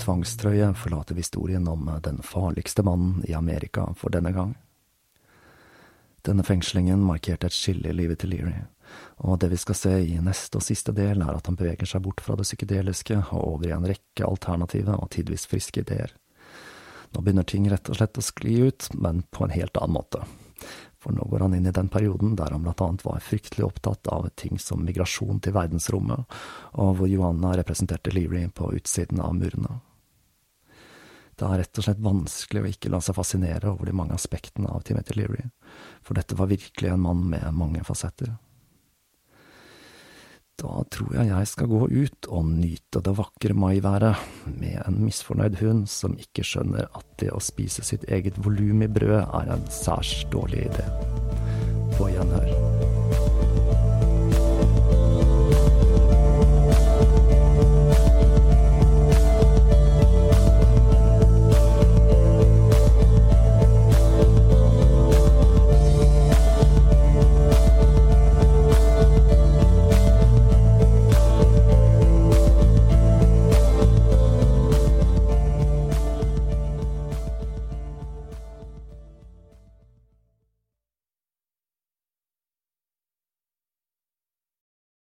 Tvangstrøye 0.00 0.72
forlater 0.78 1.16
vi 1.16 1.24
historien 1.24 1.68
om 1.68 1.88
den 2.04 2.22
farligste 2.22 2.84
mannen 2.86 3.24
i 3.28 3.34
Amerika 3.34 3.88
for 3.96 4.14
denne 4.14 4.32
gang. 4.36 4.54
Denne 6.26 6.42
fengslingen 6.42 7.04
markerte 7.06 7.46
et 7.46 7.54
skille 7.54 7.92
i 7.92 7.94
livet 7.94 8.18
til 8.22 8.32
Leary, 8.34 8.64
og 9.22 9.38
det 9.40 9.52
vi 9.52 9.58
skal 9.62 9.78
se 9.78 9.92
i 10.02 10.16
neste 10.22 10.58
og 10.58 10.64
siste 10.66 10.94
del, 10.94 11.22
er 11.22 11.36
at 11.38 11.46
han 11.46 11.58
beveger 11.58 11.86
seg 11.86 12.02
bort 12.02 12.22
fra 12.24 12.34
det 12.38 12.48
psykedeliske 12.48 13.20
og 13.28 13.42
over 13.42 13.68
i 13.68 13.74
en 13.76 13.86
rekke 13.86 14.26
alternative 14.26 14.96
og 14.96 15.10
tidvis 15.14 15.46
friske 15.46 15.84
ideer. 15.84 16.14
Nå 17.14 17.22
begynner 17.22 17.46
ting 17.46 17.68
rett 17.70 17.86
og 17.88 18.00
slett 18.00 18.18
å 18.18 18.24
skli 18.24 18.58
ut, 18.66 18.88
men 18.98 19.22
på 19.30 19.46
en 19.46 19.54
helt 19.54 19.78
annen 19.78 20.00
måte. 20.00 20.24
For 21.06 21.14
nå 21.14 21.22
går 21.30 21.44
han 21.44 21.52
inn 21.54 21.66
i 21.70 21.70
den 21.70 21.86
perioden 21.86 22.32
der 22.34 22.50
han 22.50 22.64
blant 22.64 22.80
annet 22.82 23.04
var 23.06 23.22
fryktelig 23.22 23.62
opptatt 23.62 24.08
av 24.10 24.24
ting 24.34 24.58
som 24.58 24.80
migrasjon 24.82 25.38
til 25.38 25.54
verdensrommet, 25.54 26.24
og 26.82 26.96
hvor 26.98 27.06
Johanna 27.06 27.52
representerte 27.54 28.10
Leary 28.10 28.48
på 28.50 28.72
utsiden 28.74 29.22
av 29.22 29.36
murene. 29.38 29.76
Det 31.38 31.46
er 31.46 31.62
rett 31.62 31.78
og 31.78 31.86
slett 31.86 32.02
vanskelig 32.02 32.64
å 32.64 32.72
ikke 32.72 32.90
la 32.90 32.98
seg 33.04 33.14
fascinere 33.14 33.70
over 33.70 33.86
de 33.86 33.94
mange 33.94 34.18
aspektene 34.18 34.72
av 34.72 34.82
Timothy 34.88 35.14
Leary, 35.20 35.46
for 36.02 36.18
dette 36.18 36.34
var 36.34 36.50
virkelig 36.50 36.90
en 36.90 37.06
mann 37.06 37.22
med 37.30 37.54
mange 37.54 37.86
fasetter. 37.86 38.34
Da 40.56 40.82
tror 40.88 41.12
jeg 41.12 41.28
jeg 41.28 41.48
skal 41.50 41.68
gå 41.68 41.82
ut 41.84 42.28
og 42.32 42.46
nyte 42.48 43.02
det 43.04 43.12
vakre 43.18 43.56
maiværet 43.56 44.22
med 44.56 44.78
en 44.86 45.02
misfornøyd 45.04 45.58
hund 45.60 45.84
som 45.92 46.16
ikke 46.20 46.46
skjønner 46.48 46.88
at 46.96 47.10
det 47.20 47.28
å 47.34 47.42
spise 47.44 47.84
sitt 47.84 48.08
eget 48.08 48.40
volum 48.40 48.86
i 48.86 48.88
brød 48.88 49.18
er 49.20 49.52
en 49.52 49.68
særs 49.72 50.22
dårlig 50.32 50.64
idé. 50.70 50.88
På 51.98 52.08
gjenhør. 52.12 52.65